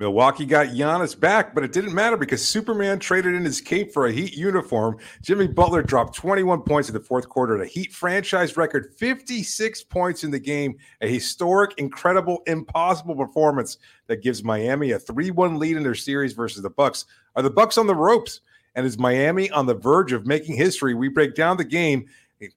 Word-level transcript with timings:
Milwaukee 0.00 0.46
got 0.46 0.68
Giannis 0.68 1.18
back, 1.18 1.54
but 1.54 1.62
it 1.62 1.74
didn't 1.74 1.92
matter 1.92 2.16
because 2.16 2.42
Superman 2.42 2.98
traded 2.98 3.34
in 3.34 3.44
his 3.44 3.60
cape 3.60 3.92
for 3.92 4.06
a 4.06 4.12
Heat 4.12 4.34
uniform. 4.34 4.96
Jimmy 5.20 5.46
Butler 5.46 5.82
dropped 5.82 6.16
21 6.16 6.62
points 6.62 6.88
in 6.88 6.94
the 6.94 7.00
fourth 7.00 7.28
quarter 7.28 7.54
at 7.54 7.60
a 7.60 7.66
Heat 7.66 7.92
franchise 7.92 8.56
record 8.56 8.94
56 8.96 9.82
points 9.84 10.24
in 10.24 10.30
the 10.30 10.38
game, 10.38 10.78
a 11.02 11.06
historic, 11.06 11.74
incredible, 11.76 12.42
impossible 12.46 13.14
performance 13.14 13.76
that 14.06 14.22
gives 14.22 14.42
Miami 14.42 14.92
a 14.92 14.98
3-1 14.98 15.58
lead 15.58 15.76
in 15.76 15.82
their 15.82 15.94
series 15.94 16.32
versus 16.32 16.62
the 16.62 16.70
Bucks. 16.70 17.04
Are 17.36 17.42
the 17.42 17.50
Bucks 17.50 17.76
on 17.76 17.86
the 17.86 17.94
ropes? 17.94 18.40
And 18.74 18.86
is 18.86 18.98
Miami 18.98 19.50
on 19.50 19.66
the 19.66 19.74
verge 19.74 20.12
of 20.12 20.26
making 20.26 20.56
history? 20.56 20.94
We 20.94 21.08
break 21.08 21.34
down 21.34 21.58
the 21.58 21.64
game. 21.64 22.06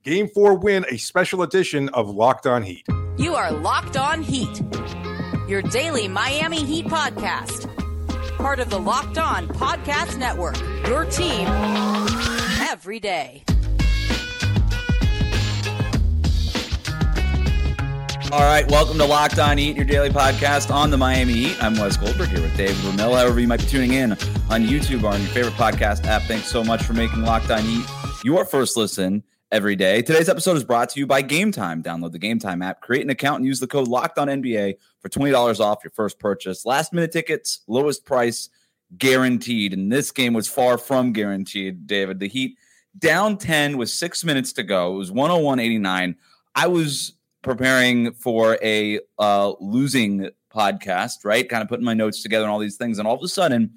Game 0.04 0.30
4 0.30 0.54
win, 0.60 0.86
a 0.90 0.96
special 0.96 1.42
edition 1.42 1.90
of 1.90 2.08
Locked 2.08 2.48
On 2.48 2.64
Heat. 2.64 2.88
You 3.18 3.36
are 3.36 3.52
Locked 3.52 3.98
On 3.98 4.22
Heat 4.22 4.62
your 5.48 5.62
daily 5.62 6.08
Miami 6.08 6.64
Heat 6.64 6.86
podcast. 6.86 7.70
Part 8.38 8.60
of 8.60 8.70
the 8.70 8.80
Locked 8.80 9.18
On 9.18 9.48
Podcast 9.48 10.18
Network, 10.18 10.60
your 10.88 11.06
team 11.06 11.48
every 12.70 13.00
day. 13.00 13.44
All 18.32 18.42
right, 18.42 18.70
welcome 18.72 18.98
to 18.98 19.06
Locked 19.06 19.38
On 19.38 19.58
Heat, 19.58 19.76
your 19.76 19.86
daily 19.86 20.10
podcast 20.10 20.74
on 20.74 20.90
the 20.90 20.98
Miami 20.98 21.34
Heat. 21.34 21.64
I'm 21.64 21.76
Wes 21.76 21.98
Goldberg 21.98 22.30
here 22.30 22.42
with 22.42 22.58
Dave 22.58 22.76
Ramil. 22.78 23.16
However, 23.16 23.40
you 23.40 23.48
might 23.48 23.60
be 23.60 23.68
tuning 23.68 23.94
in 23.94 24.14
on 24.14 24.66
YouTube 24.66 25.04
or 25.04 25.10
on 25.10 25.22
your 25.22 25.30
favorite 25.30 25.54
podcast 25.54 26.06
app. 26.06 26.24
Thanks 26.24 26.48
so 26.48 26.64
much 26.64 26.84
for 26.84 26.94
making 26.94 27.22
Locked 27.22 27.52
On 27.52 27.62
Heat 27.62 27.86
your 28.24 28.46
first 28.46 28.78
listen 28.78 29.24
every 29.54 29.76
day. 29.76 30.02
Today's 30.02 30.30
episode 30.30 30.58
is 30.58 30.64
brought 30.64 30.90
to 30.90 31.00
you 31.00 31.06
by 31.06 31.22
Gametime. 31.22 31.84
Download 31.84 32.12
the 32.12 32.18
Gametime 32.18 32.66
app, 32.66 32.82
create 32.82 33.04
an 33.04 33.12
account, 33.12 33.38
and 33.38 33.46
use 33.46 33.60
the 33.60 33.68
code 33.68 33.88
Locked 33.88 34.18
On 34.18 34.28
NBA 34.28 34.78
for 35.00 35.10
twenty 35.10 35.32
dollars 35.32 35.60
off 35.60 35.84
your 35.84 35.92
first 35.92 36.20
purchase. 36.20 36.66
Last 36.66 36.92
minute 36.92 37.12
tickets, 37.12 37.62
lowest 37.68 38.04
price, 38.04 38.50
guaranteed. 38.98 39.74
And 39.74 39.92
this 39.92 40.12
game 40.12 40.34
was 40.34 40.48
far 40.48 40.80
from 40.80 41.14
guaranteed. 41.14 41.86
David, 41.86 42.20
the 42.20 42.28
Heat 42.28 42.58
down 42.98 43.38
ten 43.38 43.78
with 43.78 43.90
six 43.90 44.24
minutes 44.24 44.54
to 44.54 44.64
go. 44.64 44.96
It 44.96 44.98
was 44.98 45.12
one 45.12 45.30
hundred 45.30 45.44
one 45.44 45.60
eighty 45.60 45.78
nine. 45.78 46.16
I 46.56 46.68
was 46.68 47.14
preparing 47.44 48.14
for 48.14 48.58
a 48.64 49.00
uh, 49.20 49.54
losing 49.60 50.30
podcast, 50.52 51.26
right? 51.26 51.48
Kind 51.48 51.62
of 51.62 51.70
putting 51.70 51.86
my 51.86 51.94
notes 51.94 52.24
together 52.24 52.46
and 52.46 52.52
all 52.52 52.60
these 52.60 52.78
things, 52.78 52.98
and 52.98 53.08
all 53.08 53.16
of 53.16 53.22
a 53.22 53.28
sudden, 53.28 53.72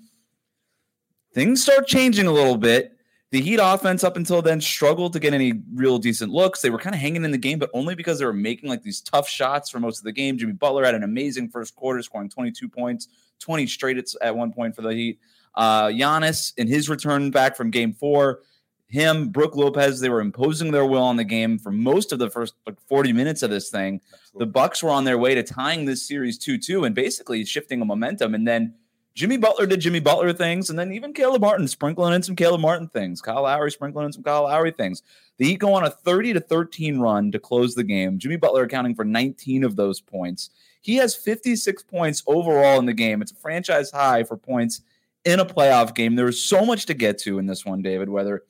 things 1.34 1.62
start 1.62 1.86
changing 1.86 2.26
a 2.26 2.32
little 2.32 2.56
bit 2.56 2.95
the 3.36 3.42
Heat 3.42 3.60
offense 3.62 4.02
up 4.02 4.16
until 4.16 4.40
then 4.40 4.62
struggled 4.62 5.12
to 5.12 5.20
get 5.20 5.34
any 5.34 5.60
real 5.74 5.98
decent 5.98 6.32
looks. 6.32 6.62
They 6.62 6.70
were 6.70 6.78
kind 6.78 6.94
of 6.94 7.02
hanging 7.02 7.22
in 7.22 7.32
the 7.32 7.36
game, 7.36 7.58
but 7.58 7.68
only 7.74 7.94
because 7.94 8.18
they 8.18 8.24
were 8.24 8.32
making 8.32 8.70
like 8.70 8.82
these 8.82 9.02
tough 9.02 9.28
shots 9.28 9.68
for 9.68 9.78
most 9.78 9.98
of 9.98 10.04
the 10.04 10.12
game. 10.12 10.38
Jimmy 10.38 10.54
Butler 10.54 10.86
had 10.86 10.94
an 10.94 11.02
amazing 11.02 11.50
first 11.50 11.76
quarter, 11.76 12.02
scoring 12.02 12.30
22 12.30 12.66
points, 12.66 13.08
20 13.40 13.66
straight 13.66 14.02
at 14.22 14.34
one 14.34 14.54
point 14.54 14.74
for 14.74 14.80
the 14.80 14.94
Heat. 14.94 15.20
Uh, 15.54 15.88
Giannis 15.88 16.54
in 16.56 16.66
his 16.66 16.88
return 16.88 17.30
back 17.30 17.58
from 17.58 17.70
game 17.70 17.92
four, 17.92 18.40
him, 18.88 19.28
Brook 19.28 19.54
Lopez, 19.54 20.00
they 20.00 20.08
were 20.08 20.22
imposing 20.22 20.70
their 20.70 20.86
will 20.86 21.02
on 21.02 21.16
the 21.16 21.24
game 21.24 21.58
for 21.58 21.70
most 21.70 22.12
of 22.12 22.18
the 22.18 22.30
first 22.30 22.54
like 22.64 22.80
40 22.88 23.12
minutes 23.12 23.42
of 23.42 23.50
this 23.50 23.68
thing. 23.68 24.00
Absolutely. 24.14 24.46
The 24.46 24.50
Bucks 24.50 24.82
were 24.82 24.90
on 24.90 25.04
their 25.04 25.18
way 25.18 25.34
to 25.34 25.42
tying 25.42 25.84
this 25.84 26.08
series 26.08 26.38
2-2 26.38 26.86
and 26.86 26.94
basically 26.94 27.44
shifting 27.44 27.82
a 27.82 27.84
momentum. 27.84 28.34
And 28.34 28.48
then 28.48 28.76
Jimmy 29.16 29.38
Butler 29.38 29.64
did 29.64 29.80
Jimmy 29.80 29.98
Butler 29.98 30.34
things, 30.34 30.68
and 30.68 30.78
then 30.78 30.92
even 30.92 31.14
Caleb 31.14 31.40
Martin 31.40 31.66
sprinkling 31.66 32.12
in 32.12 32.22
some 32.22 32.36
Caleb 32.36 32.60
Martin 32.60 32.86
things. 32.86 33.22
Kyle 33.22 33.44
Lowry 33.44 33.70
sprinkling 33.70 34.04
in 34.04 34.12
some 34.12 34.22
Kyle 34.22 34.42
Lowry 34.42 34.70
things. 34.70 35.02
The 35.38 35.46
Heat 35.46 35.58
go 35.58 35.72
on 35.72 35.84
a 35.84 35.90
30 35.90 36.34
to 36.34 36.40
13 36.40 36.98
run 36.98 37.32
to 37.32 37.38
close 37.38 37.74
the 37.74 37.82
game. 37.82 38.18
Jimmy 38.18 38.36
Butler 38.36 38.64
accounting 38.64 38.94
for 38.94 39.06
19 39.06 39.64
of 39.64 39.74
those 39.74 40.02
points. 40.02 40.50
He 40.82 40.96
has 40.96 41.14
56 41.14 41.82
points 41.84 42.22
overall 42.26 42.78
in 42.78 42.84
the 42.84 42.92
game. 42.92 43.22
It's 43.22 43.32
a 43.32 43.36
franchise 43.36 43.90
high 43.90 44.22
for 44.22 44.36
points 44.36 44.82
in 45.24 45.40
a 45.40 45.46
playoff 45.46 45.94
game. 45.94 46.14
There 46.14 46.28
is 46.28 46.42
so 46.42 46.66
much 46.66 46.84
to 46.86 46.94
get 46.94 47.16
to 47.20 47.38
in 47.38 47.46
this 47.46 47.64
one, 47.64 47.80
David, 47.80 48.10
whether 48.10 48.42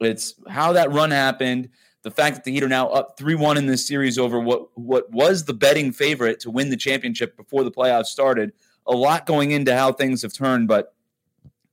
it's 0.00 0.36
how 0.48 0.72
that 0.72 0.90
run 0.90 1.10
happened, 1.10 1.68
the 2.00 2.10
fact 2.10 2.36
that 2.36 2.44
the 2.44 2.52
Heat 2.52 2.62
are 2.62 2.68
now 2.68 2.88
up 2.88 3.18
3-1 3.18 3.56
in 3.56 3.66
this 3.66 3.86
series 3.86 4.18
over 4.18 4.40
what 4.40 4.68
what 4.74 5.10
was 5.10 5.44
the 5.44 5.54
betting 5.54 5.92
favorite 5.92 6.40
to 6.40 6.50
win 6.50 6.70
the 6.70 6.76
championship 6.78 7.36
before 7.36 7.62
the 7.62 7.70
playoffs 7.70 8.06
started 8.06 8.52
a 8.86 8.92
lot 8.92 9.26
going 9.26 9.50
into 9.50 9.74
how 9.74 9.92
things 9.92 10.22
have 10.22 10.32
turned, 10.32 10.68
but 10.68 10.94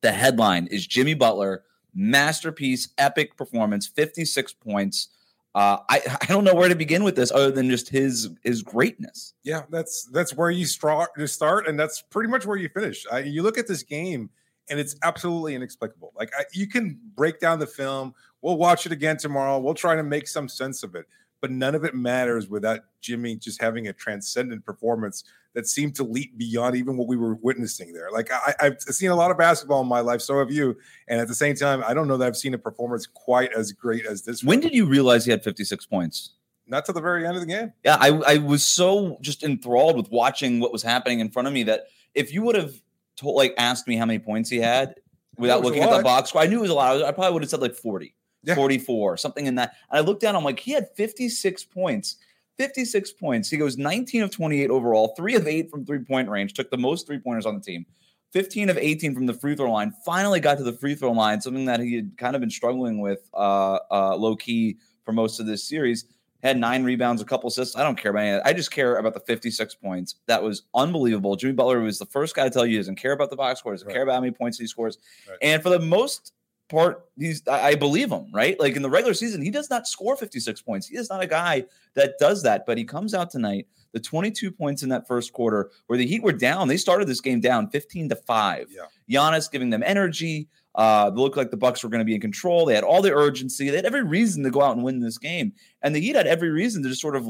the 0.02 0.12
headline 0.12 0.68
is 0.68 0.86
Jimmy 0.88 1.14
Butler, 1.14 1.64
masterpiece, 1.94 2.90
epic 2.98 3.38
performance, 3.38 3.88
56 3.88 4.54
points. 4.54 5.10
Uh, 5.54 5.78
I, 5.90 6.02
I 6.22 6.26
don't 6.28 6.44
know 6.44 6.56
where 6.56 6.70
to 6.70 6.76
begin 6.76 7.04
with 7.04 7.16
this 7.16 7.32
other 7.32 7.52
than 7.52 7.70
just 7.70 7.90
his 7.90 8.30
his 8.42 8.64
greatness. 8.64 9.34
Yeah, 9.44 9.64
that's 9.70 10.06
that's 10.06 10.34
where 10.34 10.50
you 10.50 10.66
start, 10.66 11.10
start 11.30 11.68
and 11.68 11.78
that's 11.78 12.02
pretty 12.02 12.30
much 12.30 12.46
where 12.46 12.58
you 12.58 12.70
finish. 12.70 13.06
I, 13.12 13.20
you 13.20 13.44
look 13.44 13.58
at 13.58 13.68
this 13.68 13.84
game, 13.84 14.30
and 14.70 14.80
it's 14.80 14.96
absolutely 15.04 15.56
inexplicable. 15.56 16.14
Like 16.16 16.32
I, 16.38 16.46
you 16.54 16.68
can 16.68 16.98
break 17.16 17.40
down 17.40 17.60
the 17.60 17.68
film. 17.68 18.14
We'll 18.42 18.58
watch 18.58 18.86
it 18.86 18.94
again 18.94 19.18
tomorrow. 19.18 19.60
We'll 19.60 19.74
try 19.74 19.96
to 19.96 20.04
make 20.04 20.28
some 20.28 20.48
sense 20.48 20.84
of 20.84 20.96
it 20.96 21.06
but 21.42 21.52
none 21.52 21.76
of 21.76 21.84
it 21.84 21.96
matters 21.96 22.48
without 22.48 22.82
Jimmy 23.02 23.36
just 23.36 23.60
having 23.60 23.88
a 23.88 23.94
transcendent 23.94 24.64
performance 24.64 25.24
that 25.54 25.68
seemed 25.68 25.96
to 25.96 26.04
leap 26.04 26.38
beyond 26.38 26.76
even 26.76 26.96
what 26.96 27.08
we 27.08 27.18
were 27.18 27.36
witnessing 27.36 27.92
there. 27.92 28.10
Like 28.12 28.32
I, 28.32 28.54
have 28.62 28.82
seen 28.82 29.10
a 29.10 29.16
lot 29.16 29.32
of 29.32 29.38
basketball 29.38 29.82
in 29.82 29.88
my 29.88 30.00
life, 30.00 30.22
so 30.22 30.40
have 30.40 30.52
you. 30.52 30.78
And 31.08 31.20
at 31.20 31.28
the 31.28 31.36
same 31.36 31.56
time, 31.56 31.84
I 31.86 31.94
don't 31.94 32.08
know 32.08 32.16
that 32.18 32.28
I've 32.28 32.38
seen 32.38 32.54
a 32.54 32.58
performance 32.58 33.06
quite 33.06 33.52
as 33.54 33.74
great 33.74 34.06
as 34.06 34.22
this. 34.22 34.44
When 34.44 34.60
one. 34.60 34.62
did 34.62 34.74
you 34.74 34.86
realize 34.86 35.26
he 35.26 35.32
had 35.32 35.44
56 35.44 35.86
points? 35.88 36.36
Not 36.68 36.86
to 36.86 36.94
the 36.94 37.02
very 37.02 37.26
end 37.26 37.36
of 37.36 37.42
the 37.42 37.48
game. 37.48 37.74
Yeah, 37.84 37.98
I, 38.00 38.10
I 38.26 38.38
was 38.38 38.66
so 38.66 39.18
just 39.20 39.44
enthralled 39.44 39.98
with 39.98 40.10
watching 40.10 40.62
what 40.62 40.72
was 40.72 40.84
happening 40.84 41.20
in 41.20 41.30
front 41.30 41.48
of 41.48 41.54
me 41.54 41.64
that 41.64 41.88
if 42.14 42.32
you 42.32 42.44
would 42.44 42.56
have 42.56 42.74
told, 43.18 43.36
like, 43.36 43.54
asked 43.58 43.88
me 43.88 43.98
how 43.98 44.06
many 44.06 44.20
points 44.20 44.50
he 44.50 44.58
had 44.58 44.96
without 45.38 45.64
looking 45.64 45.84
at 45.84 45.98
the 45.98 46.04
box 46.04 46.30
score, 46.30 46.42
I 46.42 46.48
knew 46.48 46.60
it 46.60 46.62
was 46.62 46.72
a 46.72 46.76
lot. 46.76 47.04
I 47.04 47.12
probably 47.12 47.34
would 47.34 47.42
have 47.42 47.50
said 47.50 47.62
like 47.62 47.76
40 47.76 48.16
yeah. 48.44 48.56
44, 48.56 49.18
something 49.18 49.46
in 49.46 49.56
that. 49.56 49.76
And 49.90 50.00
I 50.00 50.02
looked 50.02 50.22
down, 50.22 50.36
I'm 50.36 50.44
like, 50.44 50.60
he 50.60 50.72
had 50.72 50.90
56 50.96 51.66
points. 51.66 52.18
56 52.58 53.14
points. 53.14 53.50
He 53.50 53.58
goes 53.58 53.78
19 53.78 54.24
of 54.24 54.32
28 54.32 54.70
overall, 54.70 55.14
three 55.18 55.36
of 55.36 55.48
eight 55.48 55.72
from 55.72 55.86
three 55.86 56.00
point 56.00 56.30
range, 56.30 56.54
took 56.54 56.70
the 56.70 56.78
most 56.78 57.08
three 57.08 57.20
pointers 57.20 57.46
on 57.46 57.56
the 57.56 57.62
team. 57.62 57.86
15 58.34 58.70
of 58.70 58.78
18 58.78 59.14
from 59.14 59.26
the 59.26 59.34
free 59.34 59.56
throw 59.56 59.72
line. 59.72 59.94
Finally 60.06 60.40
got 60.40 60.58
to 60.58 60.64
the 60.64 60.74
free 60.74 60.96
throw 60.96 61.12
line, 61.12 61.42
something 61.42 61.66
that 61.66 61.80
he 61.80 61.96
had 61.96 62.18
kind 62.18 62.36
of 62.36 62.40
been 62.40 62.50
struggling 62.50 63.02
with 63.02 63.30
uh, 63.34 63.80
uh, 63.92 64.16
low 64.16 64.36
key 64.36 64.78
for 65.04 65.12
most 65.12 65.40
of 65.40 65.46
this 65.46 65.64
series. 65.64 66.06
Had 66.42 66.58
nine 66.58 66.84
rebounds, 66.84 67.22
a 67.22 67.26
couple 67.26 67.50
assists. 67.50 67.76
I 67.76 67.84
don't 67.84 67.98
care 67.98 68.10
about 68.10 68.22
any 68.22 68.32
of 68.32 68.44
that. 68.44 68.48
I 68.48 68.54
just 68.54 68.72
care 68.72 68.96
about 68.96 69.14
the 69.14 69.20
56 69.20 69.76
points. 69.76 70.16
That 70.26 70.42
was 70.42 70.64
unbelievable. 70.74 71.36
Jimmy 71.36 71.54
Butler 71.54 71.82
was 71.82 72.00
the 72.00 72.06
first 72.06 72.36
guy 72.36 72.46
to 72.46 72.50
tell 72.50 72.66
you 72.66 72.72
he 72.72 72.78
doesn't 72.78 72.96
care 72.96 73.12
about 73.12 73.30
the 73.30 73.36
box 73.36 73.60
score, 73.60 73.74
doesn't 73.74 73.88
right. 73.88 73.94
care 73.94 74.04
about 74.04 74.14
how 74.14 74.22
many 74.22 74.32
points 74.32 74.58
he 74.58 74.66
scores. 74.66 74.98
Right. 75.30 75.38
And 75.42 75.62
for 75.62 75.70
the 75.70 75.80
most 75.80 76.34
part 76.72 77.06
he's 77.20 77.48
I 77.48 77.76
believe 77.76 78.12
him, 78.12 78.28
right? 78.34 78.60
Like 78.60 78.76
in 78.76 78.82
the 78.82 78.90
regular 78.90 79.14
season, 79.14 79.42
he 79.42 79.52
does 79.52 79.70
not 79.70 79.88
score 79.88 80.16
56 80.16 80.62
points. 80.62 80.88
He 80.88 80.98
is 80.98 81.10
not 81.10 81.22
a 81.22 81.28
guy 81.28 81.66
that 81.94 82.18
does 82.18 82.42
that, 82.44 82.66
but 82.66 82.78
he 82.78 82.84
comes 82.84 83.14
out 83.14 83.30
tonight, 83.30 83.68
the 83.92 84.00
22 84.00 84.52
points 84.52 84.82
in 84.82 84.90
that 84.90 85.08
first 85.08 85.34
quarter 85.34 85.70
where 85.88 85.98
the 85.98 86.08
Heat 86.08 86.24
were 86.24 86.32
down. 86.32 86.68
They 86.68 86.78
started 86.78 87.08
this 87.08 87.22
game 87.22 87.42
down 87.42 87.70
15 87.70 88.10
to 88.10 88.16
5. 88.16 88.68
Yeah. 88.72 88.86
Giannis 89.10 89.52
giving 89.52 89.70
them 89.70 89.84
energy. 89.86 90.48
Uh, 90.74 91.10
they 91.10 91.20
looked 91.20 91.38
like 91.38 91.52
the 91.52 91.58
Bucks 91.58 91.84
were 91.84 91.90
going 91.90 92.00
to 92.00 92.06
be 92.06 92.16
in 92.16 92.22
control. 92.22 92.66
They 92.66 92.76
had 92.76 92.86
all 92.86 93.02
the 93.02 93.14
urgency. 93.14 93.70
They 93.70 93.76
had 93.76 93.86
every 93.86 94.04
reason 94.04 94.42
to 94.44 94.50
go 94.50 94.62
out 94.62 94.76
and 94.76 94.84
win 94.84 95.02
this 95.02 95.18
game. 95.18 95.54
And 95.82 95.94
the 95.94 96.00
Heat 96.00 96.16
had 96.16 96.28
every 96.28 96.50
reason 96.50 96.82
to 96.84 96.90
just 96.90 97.02
sort 97.02 97.18
of 97.18 97.28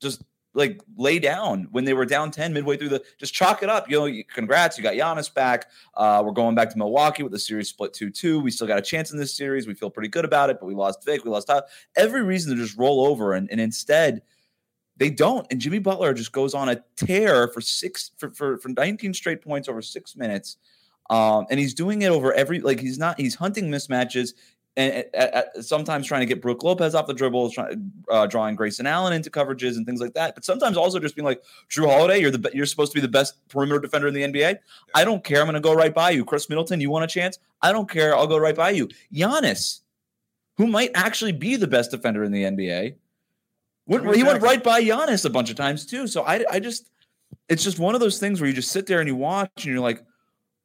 just 0.00 0.22
like 0.56 0.80
lay 0.96 1.18
down 1.18 1.68
when 1.70 1.84
they 1.84 1.92
were 1.92 2.06
down 2.06 2.30
10 2.30 2.52
midway 2.52 2.76
through 2.76 2.88
the 2.88 3.04
just 3.18 3.34
chalk 3.34 3.62
it 3.62 3.68
up. 3.68 3.90
You 3.90 4.08
know, 4.08 4.22
congrats, 4.32 4.78
you 4.78 4.82
got 4.82 4.94
Giannis 4.94 5.32
back. 5.32 5.70
Uh, 5.94 6.22
we're 6.24 6.32
going 6.32 6.54
back 6.54 6.70
to 6.70 6.78
Milwaukee 6.78 7.22
with 7.22 7.32
the 7.32 7.38
series 7.38 7.68
split 7.68 7.92
2-2. 7.92 8.42
We 8.42 8.50
still 8.50 8.66
got 8.66 8.78
a 8.78 8.82
chance 8.82 9.12
in 9.12 9.18
this 9.18 9.36
series. 9.36 9.66
We 9.66 9.74
feel 9.74 9.90
pretty 9.90 10.08
good 10.08 10.24
about 10.24 10.48
it, 10.48 10.58
but 10.58 10.66
we 10.66 10.74
lost 10.74 11.04
Vic, 11.04 11.24
we 11.24 11.30
lost 11.30 11.48
Todd. 11.48 11.64
Every 11.94 12.22
reason 12.22 12.56
to 12.56 12.62
just 12.62 12.76
roll 12.78 13.06
over 13.06 13.34
and, 13.34 13.50
and 13.50 13.60
instead 13.60 14.22
they 14.96 15.10
don't. 15.10 15.46
And 15.50 15.60
Jimmy 15.60 15.78
Butler 15.78 16.14
just 16.14 16.32
goes 16.32 16.54
on 16.54 16.70
a 16.70 16.82
tear 16.96 17.48
for 17.48 17.60
six 17.60 18.12
for, 18.16 18.30
for, 18.30 18.56
for 18.56 18.70
19 18.70 19.12
straight 19.12 19.42
points 19.42 19.68
over 19.68 19.82
six 19.82 20.16
minutes. 20.16 20.56
Um, 21.10 21.46
and 21.50 21.60
he's 21.60 21.74
doing 21.74 22.02
it 22.02 22.08
over 22.08 22.32
every 22.32 22.60
like 22.60 22.80
he's 22.80 22.98
not 22.98 23.20
he's 23.20 23.36
hunting 23.36 23.70
mismatches 23.70 24.32
and 24.76 25.04
sometimes 25.60 26.06
trying 26.06 26.20
to 26.20 26.26
get 26.26 26.42
Brook 26.42 26.62
Lopez 26.62 26.94
off 26.94 27.06
the 27.06 27.14
dribble, 27.14 27.50
trying, 27.50 27.90
uh, 28.10 28.26
drawing 28.26 28.56
Grayson 28.56 28.86
Allen 28.86 29.14
into 29.14 29.30
coverages 29.30 29.76
and 29.76 29.86
things 29.86 30.02
like 30.02 30.12
that. 30.14 30.34
But 30.34 30.44
sometimes 30.44 30.76
also 30.76 30.98
just 30.98 31.16
being 31.16 31.24
like, 31.24 31.42
Jrue 31.70 31.86
Holiday, 31.86 32.20
you're 32.20 32.30
the 32.30 32.50
you're 32.52 32.66
supposed 32.66 32.92
to 32.92 32.96
be 32.96 33.00
the 33.00 33.08
best 33.08 33.36
perimeter 33.48 33.80
defender 33.80 34.06
in 34.06 34.14
the 34.14 34.22
NBA. 34.22 34.34
Yeah. 34.34 34.54
I 34.94 35.04
don't 35.04 35.24
care. 35.24 35.40
I'm 35.40 35.46
going 35.46 35.54
to 35.54 35.60
go 35.60 35.72
right 35.72 35.94
by 35.94 36.10
you. 36.10 36.26
Khris 36.26 36.50
Middleton, 36.50 36.80
you 36.80 36.90
want 36.90 37.04
a 37.04 37.08
chance? 37.08 37.38
I 37.62 37.72
don't 37.72 37.88
care. 37.88 38.14
I'll 38.14 38.26
go 38.26 38.36
right 38.36 38.54
by 38.54 38.70
you. 38.70 38.88
Giannis, 39.12 39.80
who 40.58 40.66
might 40.66 40.90
actually 40.94 41.32
be 41.32 41.56
the 41.56 41.66
best 41.66 41.90
defender 41.90 42.22
in 42.22 42.32
the 42.32 42.42
NBA, 42.42 42.96
went, 43.86 44.02
exactly. 44.02 44.18
he 44.18 44.24
went 44.24 44.42
right 44.42 44.62
by 44.62 44.82
Giannis 44.82 45.24
a 45.24 45.30
bunch 45.30 45.48
of 45.48 45.56
times 45.56 45.86
too. 45.86 46.06
So 46.06 46.22
I, 46.22 46.44
I 46.50 46.60
just, 46.60 46.90
it's 47.48 47.64
just 47.64 47.78
one 47.78 47.94
of 47.94 48.02
those 48.02 48.18
things 48.18 48.42
where 48.42 48.48
you 48.48 48.54
just 48.54 48.72
sit 48.72 48.86
there 48.86 49.00
and 49.00 49.08
you 49.08 49.16
watch 49.16 49.50
and 49.56 49.66
you're 49.66 49.80
like 49.80 50.04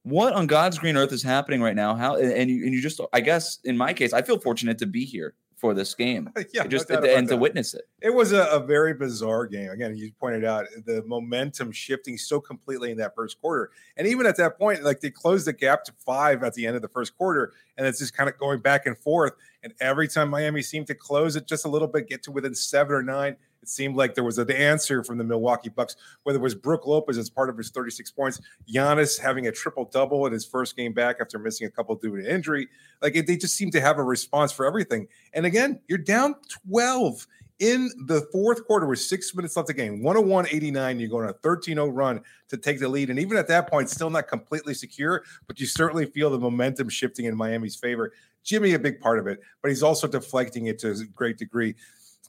what 0.04 0.34
on 0.34 0.48
God's 0.48 0.78
green 0.80 0.98
earth 0.98 1.12
is 1.12 1.24
happening 1.24 1.62
right 1.62 1.76
now? 1.76 1.96
How 1.96 2.16
and 2.16 2.50
you 2.50 2.66
and 2.66 2.74
you 2.74 2.82
just 2.82 3.00
I 3.14 3.22
guess 3.22 3.60
in 3.64 3.78
my 3.78 3.94
case, 3.94 4.14
I 4.14 4.22
feel 4.22 4.40
fortunate 4.40 4.78
to 4.80 4.86
be 4.86 5.06
here 5.06 5.36
for 5.62 5.76
this 5.76 5.94
game. 5.94 6.28
yeah, 6.54 6.66
just 6.66 6.90
no 6.90 6.98
and 6.98 7.28
to 7.28 7.38
witness 7.38 7.76
it. 7.76 7.84
It 8.02 8.10
was 8.10 8.32
a, 8.34 8.46
a, 8.46 8.60
very 8.60 8.96
bizarre 8.96 9.46
game. 9.46 9.70
Again, 9.70 9.96
you 9.96 10.12
pointed 10.20 10.44
out 10.44 10.66
the 10.88 11.04
momentum 11.04 11.72
shifting 11.72 12.18
so 12.18 12.42
completely 12.42 12.90
in 12.90 12.98
that 12.98 13.14
first 13.14 13.40
quarter, 13.40 13.70
and 13.96 14.08
even 14.08 14.26
at 14.26 14.36
that 14.38 14.58
point, 14.58 14.84
like 14.84 15.00
they 15.02 15.12
closed 15.12 15.46
the 15.46 15.54
gap 15.54 15.84
to 15.86 15.94
five 16.04 16.44
at 16.44 16.56
the 16.56 16.66
end 16.66 16.76
of 16.76 16.82
the 16.82 16.90
first 16.90 17.16
quarter, 17.16 17.54
and 17.78 17.86
it's 17.86 18.00
just 18.00 18.18
kind 18.18 18.28
of 18.28 18.38
going 18.40 18.60
back 18.60 18.88
and 18.88 18.98
forth. 18.98 19.34
And 19.62 19.72
every 19.80 20.08
time 20.08 20.30
Miami 20.30 20.64
seemed 20.64 20.88
to 20.88 20.96
close 20.96 21.36
it 21.36 21.48
just 21.48 21.66
a 21.66 21.70
little 21.70 21.88
bit, 21.88 22.10
get 22.10 22.24
to 22.24 22.32
within 22.32 22.56
seven 22.56 22.96
or 22.96 23.04
nine, 23.04 23.36
it 23.62 23.70
seemed 23.70 23.96
like 23.96 24.16
there 24.16 24.24
was 24.24 24.38
an 24.38 24.52
answer 24.52 25.04
from 25.04 25.18
the 25.18 25.24
Milwaukee 25.24 25.70
Bucks, 25.70 25.96
whether 26.24 26.40
it 26.40 26.42
was 26.42 26.56
Brook 26.56 26.88
Lopez 26.88 27.18
as 27.18 27.30
part 27.30 27.50
of 27.50 27.58
his 27.58 27.70
36 27.70 28.12
points, 28.12 28.42
Giannis 28.72 29.20
having 29.20 29.48
a 29.48 29.52
triple 29.52 29.86
double 29.86 30.26
in 30.26 30.34
his 30.34 30.46
first 30.46 30.76
game 30.76 30.94
back 30.94 31.18
after 31.22 31.38
missing 31.38 31.68
a 31.68 31.70
couple 31.70 31.96
due 31.96 32.18
to 32.18 32.34
injury. 32.34 32.68
Like 33.02 33.16
it, 33.16 33.28
they 33.28 33.38
just 33.38 33.56
seem 33.56 33.72
to 33.72 33.82
have 33.82 33.98
a 34.00 34.04
response 34.04 34.52
for 34.52 34.66
everything. 34.66 35.08
And 35.34 35.46
again, 35.46 35.80
you're 35.88 36.00
down 36.00 36.36
12 36.68 37.28
in 37.60 37.92
the 38.08 38.28
fourth 38.32 38.66
quarter 38.66 38.88
with 38.88 39.00
six 39.00 39.36
minutes 39.36 39.56
left 39.56 39.70
of 39.70 39.76
the 39.76 39.82
game, 39.82 40.02
101 40.02 40.48
89. 40.48 41.00
You're 41.00 41.10
going 41.10 41.30
a 41.30 41.34
13 41.34 41.76
0 41.76 41.90
run 41.90 42.22
to 42.50 42.58
take 42.58 42.80
the 42.80 42.90
lead. 42.90 43.12
And 43.12 43.20
even 43.20 43.38
at 43.38 43.48
that 43.50 43.70
point, 43.70 43.90
still 43.90 44.10
not 44.10 44.28
completely 44.28 44.74
secure, 44.74 45.24
but 45.48 45.60
you 45.60 45.68
certainly 45.68 46.08
feel 46.08 46.32
the 46.32 46.40
momentum 46.40 46.90
shifting 46.90 47.26
in 47.26 47.38
Miami's 47.38 47.76
favor. 47.76 48.14
Jimmy, 48.44 48.74
a 48.74 48.80
big 48.80 49.00
part 49.00 49.20
of 49.20 49.28
it, 49.28 49.40
but 49.62 49.70
he's 49.70 49.84
also 49.84 50.08
deflecting 50.08 50.66
it 50.66 50.80
to 50.80 50.90
a 50.90 50.96
great 51.14 51.38
degree 51.38 51.76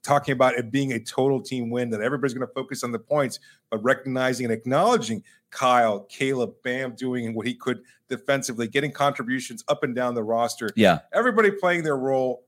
talking 0.02 0.32
about 0.32 0.54
it 0.54 0.70
being 0.70 0.92
a 0.92 1.00
total 1.00 1.40
team 1.40 1.70
win, 1.70 1.90
that 1.90 2.00
everybody's 2.00 2.34
going 2.34 2.46
to 2.46 2.52
focus 2.52 2.82
on 2.82 2.92
the 2.92 2.98
points, 2.98 3.38
but 3.70 3.82
recognizing 3.82 4.46
and 4.46 4.52
acknowledging 4.52 5.22
Kyle, 5.50 6.00
Caleb, 6.04 6.54
Bam 6.64 6.94
doing 6.94 7.34
what 7.34 7.46
he 7.46 7.54
could 7.54 7.82
defensively, 8.08 8.66
getting 8.66 8.90
contributions 8.90 9.64
up 9.68 9.82
and 9.82 9.94
down 9.94 10.14
the 10.14 10.22
roster. 10.22 10.70
Yeah. 10.76 11.00
Everybody 11.12 11.50
playing 11.50 11.84
their 11.84 11.96
role, 11.96 12.44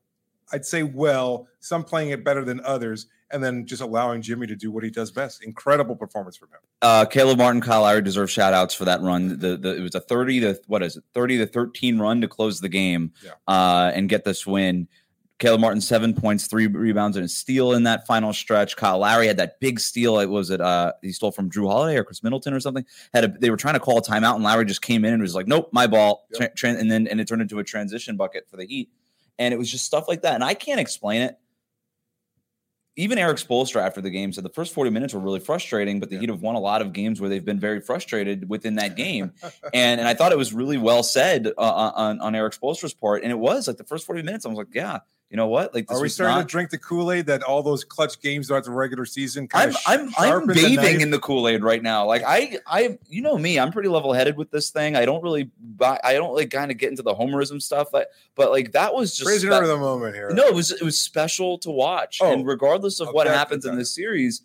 I'd 0.53 0.67
say 0.67 0.83
well, 0.83 1.49
some 1.61 1.85
playing 1.85 2.11
it 2.11 2.25
better 2.25 2.45
than 2.45 2.61
others, 2.65 3.07
and 3.31 3.43
then 3.43 3.67
just 3.67 3.83
allowing 3.83 4.23
Jimmy 4.23 4.47
to 4.47 4.57
do 4.57 4.71
what 4.71 4.85
he 4.85 4.91
does 4.91 5.11
best. 5.11 5.43
Incredible 5.43 5.97
performance 5.97 6.37
from 6.37 6.49
him. 6.49 6.61
Uh, 6.83 7.05
Caleb 7.05 7.39
Martin, 7.39 7.61
Kyle 7.61 7.83
Lowry 7.83 8.03
deserve 8.03 8.31
shout 8.31 8.53
outs 8.53 8.75
for 8.75 8.85
that 8.85 9.01
run. 9.01 9.39
The, 9.39 9.57
the, 9.57 9.77
it 9.77 9.81
was 9.81 9.95
a 9.95 10.01
30 10.01 10.41
to 10.41 10.61
what 10.67 10.83
is 10.83 10.97
it, 10.97 11.05
30 11.15 11.39
to 11.39 11.47
13 11.47 11.99
run 11.99 12.21
to 12.21 12.29
close 12.29 12.61
the 12.61 12.69
game 12.69 13.13
yeah. 13.23 13.33
uh, 13.49 13.91
and 13.95 14.09
get 14.09 14.25
this 14.25 14.47
win. 14.47 14.89
Caleb 15.41 15.61
Martin, 15.61 15.81
seven 15.81 16.15
points, 16.15 16.47
three 16.47 16.69
rebounds, 16.69 17.17
and 17.17 17.25
a 17.25 17.29
steal 17.29 17.73
in 17.73 17.83
that 17.83 18.07
final 18.07 18.33
stretch. 18.33 18.77
Kyle 18.77 18.99
Lowry 18.99 19.27
had 19.27 19.37
that 19.39 19.59
big 19.59 19.81
steal. 19.81 20.21
It 20.21 20.31
was 20.31 20.51
it 20.51 20.61
uh 20.61 20.93
he 21.03 21.11
stole 21.11 21.33
from 21.33 21.51
Jrue 21.51 21.67
Holiday 21.67 21.99
or 21.99 22.05
Khris 22.05 22.23
Middleton 22.23 22.55
or 22.55 22.61
something. 22.61 22.85
Had 23.13 23.25
a, 23.25 23.29
they 23.29 23.51
were 23.51 23.57
trying 23.57 23.75
to 23.75 23.81
call 23.81 23.99
a 23.99 24.03
timeout, 24.03 24.37
and 24.37 24.45
Lowry 24.45 24.65
just 24.65 24.83
came 24.83 25.05
in 25.05 25.13
and 25.13 25.21
was 25.21 25.35
like, 25.35 25.49
"Nope, 25.49 25.71
my 25.73 25.89
ball." 25.89 26.27
Yep. 26.39 26.55
Tra- 26.57 26.71
and 26.71 26.91
then 26.91 27.09
and 27.09 27.21
it 27.21 27.27
turned 27.27 27.43
into 27.43 27.59
a 27.59 27.65
transition 27.65 28.17
bucket 28.17 28.49
for 28.49 28.57
the 28.57 28.65
Heat. 28.65 28.91
And 29.37 29.53
it 29.53 29.57
was 29.57 29.69
just 29.69 29.85
stuff 29.85 30.07
like 30.07 30.23
that. 30.23 30.35
And 30.35 30.45
I 30.45 30.55
can't 30.55 30.79
explain 30.79 31.23
it. 31.23 31.37
Even 32.97 33.19
Erik 33.19 33.39
Spoelstra 33.39 33.83
after 33.83 34.01
the 34.01 34.11
game 34.11 34.33
said 34.33 34.45
the 34.45 34.51
first 34.51 34.73
40 34.73 34.91
minutes 34.91 35.13
were 35.13 35.21
really 35.21 35.41
frustrating, 35.41 35.99
but 35.99 36.11
the 36.11 36.15
yeah. 36.15 36.21
Heat 36.21 36.29
have 36.29 36.43
won 36.43 36.55
a 36.55 36.61
lot 36.61 36.81
of 36.81 36.93
games 36.93 37.21
where 37.21 37.29
they've 37.29 37.45
been 37.45 37.59
very 37.59 37.81
frustrated 37.81 38.49
within 38.49 38.77
that 38.77 38.95
game. 38.95 39.33
and 39.75 39.99
and 40.01 40.09
I 40.09 40.15
thought 40.15 40.31
it 40.31 40.39
was 40.39 40.55
really 40.55 40.79
well 40.79 41.03
said 41.03 41.49
uh, 41.59 41.93
on 41.97 42.21
on 42.21 42.37
Erik 42.37 42.53
Spoelstra's 42.53 42.95
part. 42.95 43.25
And 43.25 43.33
it 43.33 43.39
was 43.39 43.67
like 43.67 43.79
the 43.79 43.85
first 43.85 44.07
40 44.07 44.23
minutes, 44.23 44.47
I 44.47 44.49
was 44.49 44.59
like, 44.59 44.69
yeah, 44.73 45.01
you 45.35 45.37
know 45.37 45.49
what? 45.49 45.75
Like, 45.75 45.91
are 45.91 46.01
we 46.01 46.09
starting 46.09 46.37
not... 46.37 46.43
to 46.43 46.47
drink 46.47 46.71
the 46.71 46.79
Kool 46.79 47.11
Aid 47.11 47.27
that 47.27 47.43
all 47.43 47.61
those 47.61 47.83
clutch 47.83 48.21
games 48.21 48.47
throughout 48.47 48.63
the 48.63 48.71
regular 48.71 49.05
season? 49.05 49.49
I'm 49.53 49.75
I'm 49.85 50.09
I'm 50.17 50.47
bathing 50.47 51.01
in 51.01 51.11
the 51.11 51.19
Kool 51.19 51.49
Aid 51.49 51.65
right 51.65 51.83
now. 51.83 52.07
Like 52.07 52.23
I 52.25 52.59
I 52.69 53.01
you 53.09 53.21
know 53.21 53.37
me, 53.37 53.59
I'm 53.59 53.73
pretty 53.73 53.89
level 53.89 54.13
headed 54.13 54.37
with 54.37 54.53
this 54.53 54.71
thing. 54.71 54.95
I 54.95 55.05
don't 55.05 55.25
really 55.25 55.51
buy. 55.59 55.99
I 56.05 56.13
don't 56.13 56.37
like 56.37 56.53
kind 56.53 56.71
of 56.71 56.77
get 56.77 56.91
into 56.91 57.03
the 57.03 57.17
homerism 57.17 57.61
stuff. 57.61 57.89
But 57.91 58.13
but 58.37 58.53
like 58.53 58.71
that 58.73 58.95
was 58.95 59.17
just 59.17 59.27
praising 59.27 59.51
spe- 59.51 59.65
the 59.65 59.77
moment 59.77 60.15
here. 60.15 60.31
No, 60.31 60.47
it 60.47 60.55
was 60.55 60.71
it 60.71 60.85
was 60.85 61.01
special 61.01 61.59
to 61.59 61.71
watch, 61.73 62.21
oh, 62.23 62.33
and 62.33 62.47
regardless 62.47 63.01
of 63.01 63.09
what 63.09 63.27
happens 63.27 63.67
in 63.67 63.77
this 63.77 63.93
series 63.93 64.41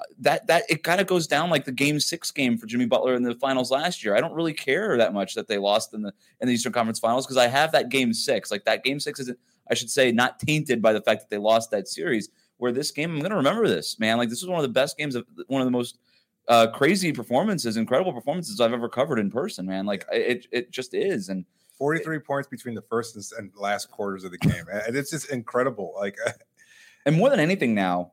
uh, 0.00 0.04
that 0.18 0.48
that 0.48 0.64
it 0.68 0.82
kind 0.82 1.00
of 1.00 1.06
goes 1.06 1.28
down 1.28 1.48
like 1.48 1.64
the 1.64 1.70
game 1.70 2.00
six 2.00 2.32
game 2.32 2.58
for 2.58 2.66
Jimmy 2.66 2.86
Butler 2.86 3.14
in 3.14 3.22
the 3.22 3.36
finals 3.36 3.70
last 3.70 4.04
year. 4.04 4.16
I 4.16 4.20
don't 4.20 4.34
really 4.34 4.52
care 4.52 4.98
that 4.98 5.14
much 5.14 5.36
that 5.36 5.46
they 5.46 5.58
lost 5.58 5.94
in 5.94 6.02
the 6.02 6.12
in 6.40 6.48
the 6.48 6.54
Eastern 6.54 6.72
Conference 6.72 6.98
Finals 6.98 7.24
because 7.24 7.36
I 7.36 7.46
have 7.46 7.70
that 7.70 7.88
game 7.88 8.12
six. 8.12 8.50
Like 8.50 8.64
that 8.64 8.82
game 8.82 8.98
six 8.98 9.20
isn't 9.20 9.38
I 9.70 9.74
should 9.74 9.90
say, 9.90 10.12
not 10.12 10.38
tainted 10.38 10.82
by 10.82 10.92
the 10.92 11.00
fact 11.00 11.22
that 11.22 11.30
they 11.30 11.38
lost 11.38 11.70
that 11.70 11.88
series. 11.88 12.28
Where 12.58 12.70
this 12.70 12.92
game, 12.92 13.10
I'm 13.10 13.18
going 13.18 13.30
to 13.30 13.36
remember 13.36 13.66
this, 13.66 13.98
man. 13.98 14.16
Like 14.16 14.28
this 14.28 14.40
was 14.40 14.48
one 14.48 14.60
of 14.60 14.62
the 14.62 14.72
best 14.72 14.96
games 14.96 15.16
of 15.16 15.26
one 15.48 15.60
of 15.60 15.66
the 15.66 15.72
most 15.72 15.98
uh, 16.46 16.68
crazy 16.68 17.12
performances, 17.12 17.76
incredible 17.76 18.12
performances 18.12 18.60
I've 18.60 18.72
ever 18.72 18.88
covered 18.88 19.18
in 19.18 19.30
person, 19.30 19.66
man. 19.66 19.86
Like 19.86 20.04
it, 20.12 20.46
it 20.52 20.70
just 20.70 20.94
is. 20.94 21.30
And 21.30 21.44
43 21.78 22.16
it, 22.16 22.24
points 22.24 22.48
between 22.48 22.74
the 22.74 22.82
first 22.82 23.16
and 23.36 23.50
last 23.56 23.90
quarters 23.90 24.24
of 24.24 24.30
the 24.30 24.38
game, 24.38 24.64
and 24.70 24.96
it's 24.96 25.10
just 25.10 25.30
incredible. 25.30 25.92
Like, 25.96 26.16
and 27.06 27.16
more 27.16 27.30
than 27.30 27.40
anything, 27.40 27.74
now 27.74 28.12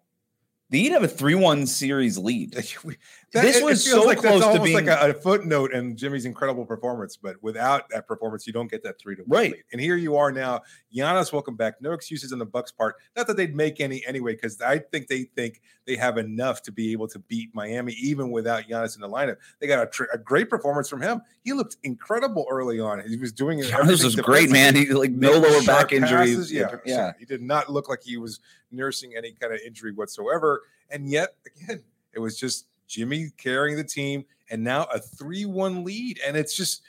the 0.72 0.80
Heat 0.80 0.94
have 0.94 1.04
a 1.04 1.08
three-one 1.08 1.68
series 1.68 2.18
lead. 2.18 2.54
that, 2.54 2.96
this 3.34 3.62
was 3.62 3.84
so 3.84 4.04
like 4.04 4.20
close 4.20 4.42
to 4.42 4.64
being 4.64 4.86
like 4.86 4.88
a, 4.88 5.10
a, 5.10 5.14
footnote 5.14 5.74
in 5.74 5.98
Jimmy's 5.98 6.24
incredible 6.24 6.66
performance, 6.66 7.18
but 7.18 7.36
without 7.44 7.90
that 7.90 8.08
performance, 8.08 8.48
you 8.48 8.54
don't 8.54 8.72
get 8.72 8.82
that 8.84 8.98
three 8.98 9.18
to 9.18 9.22
one 9.24 9.38
right. 9.38 9.52
Lead. 9.52 9.64
And 9.74 9.82
here 9.82 9.98
you 9.98 10.16
are 10.16 10.32
now, 10.32 10.62
Giannis. 10.96 11.34
Welcome 11.34 11.58
back. 11.58 11.82
No 11.82 11.92
excuses 11.92 12.32
on 12.32 12.40
the 12.40 12.46
Bucks' 12.46 12.72
part. 12.72 12.96
Not 13.18 13.28
that 13.28 13.36
they'd 13.36 13.54
make 13.54 13.82
any 13.82 14.06
anyway, 14.08 14.34
because 14.34 14.62
I 14.62 14.80
think 14.80 15.08
they 15.08 15.24
think 15.24 15.62
they 15.86 15.98
have 15.98 16.18
enough 16.18 16.62
to 16.64 16.72
be 16.72 16.94
able 16.94 17.10
to 17.10 17.20
beat 17.20 17.54
Miami 17.54 17.92
even 17.94 18.32
without 18.32 18.64
Giannis 18.64 18.96
in 18.96 19.02
the 19.02 19.10
lineup. 19.10 19.38
They 19.60 19.68
got 19.68 19.84
a, 19.84 19.90
tr- 19.90 20.06
a 20.14 20.18
great 20.18 20.50
performance 20.50 20.88
from 20.88 21.02
him. 21.02 21.22
He 21.44 21.52
looked 21.52 21.76
incredible 21.84 22.46
early 22.50 22.80
on. 22.80 23.06
He 23.06 23.18
was 23.18 23.34
doing 23.34 23.60
it. 23.60 23.66
Giannis 23.66 24.06
was 24.06 24.16
great, 24.16 24.50
man. 24.50 24.76
He 24.76 24.86
like 24.94 25.12
no 25.12 25.34
lower 25.34 25.62
back 25.64 25.92
injury. 25.92 26.32
Yeah, 26.48 26.78
yeah. 26.86 27.12
He 27.20 27.26
did 27.26 27.42
not 27.42 27.70
look 27.70 27.90
like 27.90 28.04
he 28.04 28.16
was 28.16 28.40
nursing 28.72 29.14
any 29.18 29.34
kind 29.34 29.54
of 29.54 29.60
injury 29.66 29.92
whatsoever. 29.92 30.61
And 30.90 31.10
yet, 31.10 31.36
again, 31.46 31.82
it 32.14 32.20
was 32.20 32.38
just 32.40 32.68
Jimmy 32.88 33.32
carrying 33.38 33.78
the 33.78 33.84
team 33.84 34.26
and 34.50 34.64
now 34.64 34.84
a 34.94 35.00
3 35.00 35.46
1 35.46 35.84
lead. 35.84 36.20
And 36.26 36.36
it's 36.36 36.56
just, 36.56 36.82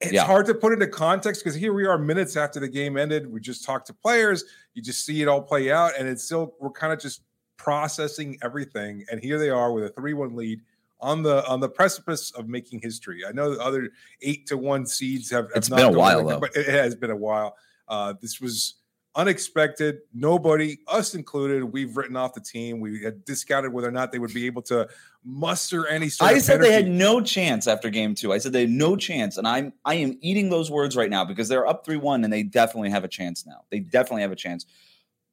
it's 0.00 0.12
yeah. 0.12 0.24
hard 0.24 0.46
to 0.46 0.54
put 0.54 0.72
into 0.72 0.86
context 0.86 1.42
because 1.42 1.54
here 1.54 1.72
we 1.72 1.86
are 1.86 1.98
minutes 1.98 2.36
after 2.36 2.60
the 2.60 2.68
game 2.68 2.96
ended. 2.96 3.30
We 3.30 3.40
just 3.40 3.64
talked 3.64 3.86
to 3.88 3.94
players. 3.94 4.44
You 4.74 4.82
just 4.82 5.04
see 5.04 5.22
it 5.22 5.28
all 5.28 5.42
play 5.42 5.70
out. 5.70 5.92
And 5.98 6.08
it's 6.08 6.24
still, 6.24 6.54
we're 6.60 6.70
kind 6.70 6.92
of 6.92 7.00
just 7.00 7.22
processing 7.56 8.38
everything. 8.42 9.04
And 9.10 9.22
here 9.22 9.38
they 9.38 9.50
are 9.50 9.72
with 9.72 9.84
a 9.84 9.90
3 9.90 10.14
1 10.14 10.36
lead 10.36 10.60
on 11.00 11.22
the 11.22 11.46
on 11.46 11.60
the 11.60 11.68
precipice 11.68 12.30
of 12.32 12.48
making 12.48 12.80
history. 12.80 13.22
I 13.26 13.32
know 13.32 13.54
the 13.54 13.62
other 13.62 13.90
eight 14.22 14.46
to 14.48 14.58
one 14.58 14.86
seeds 14.86 15.30
have. 15.30 15.44
have 15.46 15.56
it's 15.56 15.68
been 15.68 15.80
a 15.80 15.92
while 15.92 16.26
though, 16.26 16.40
but 16.40 16.56
it 16.56 16.66
has 16.66 16.94
been 16.94 17.10
a 17.10 17.16
while. 17.16 17.56
Uh, 17.86 18.14
this 18.20 18.40
was 18.40 18.74
unexpected. 19.18 19.98
Nobody, 20.14 20.78
us 20.86 21.14
included, 21.14 21.64
we've 21.64 21.96
written 21.96 22.16
off 22.16 22.34
the 22.34 22.40
team. 22.40 22.78
We 22.78 23.02
had 23.02 23.24
discounted 23.24 23.72
whether 23.72 23.88
or 23.88 23.90
not 23.90 24.12
they 24.12 24.20
would 24.20 24.32
be 24.32 24.46
able 24.46 24.62
to 24.62 24.88
muster 25.24 25.88
any 25.88 26.08
sort 26.08 26.30
I 26.30 26.38
said 26.38 26.62
they 26.62 26.72
had 26.72 26.88
no 26.88 27.20
chance 27.20 27.66
after 27.66 27.90
game 27.90 28.14
two. 28.14 28.32
I 28.32 28.38
said 28.38 28.52
they 28.52 28.62
had 28.62 28.70
no 28.70 28.96
chance. 28.96 29.36
And 29.36 29.46
I'm 29.46 29.72
I 29.84 29.96
am 29.96 30.16
eating 30.22 30.48
those 30.48 30.70
words 30.70 30.96
right 30.96 31.10
now 31.10 31.24
because 31.24 31.48
they're 31.48 31.66
up 31.66 31.84
3-1 31.84 32.22
and 32.24 32.32
they 32.32 32.44
definitely 32.44 32.90
have 32.90 33.02
a 33.02 33.08
chance 33.08 33.44
now. 33.44 33.64
They 33.70 33.80
definitely 33.80 34.22
have 34.22 34.32
a 34.32 34.36
chance. 34.36 34.64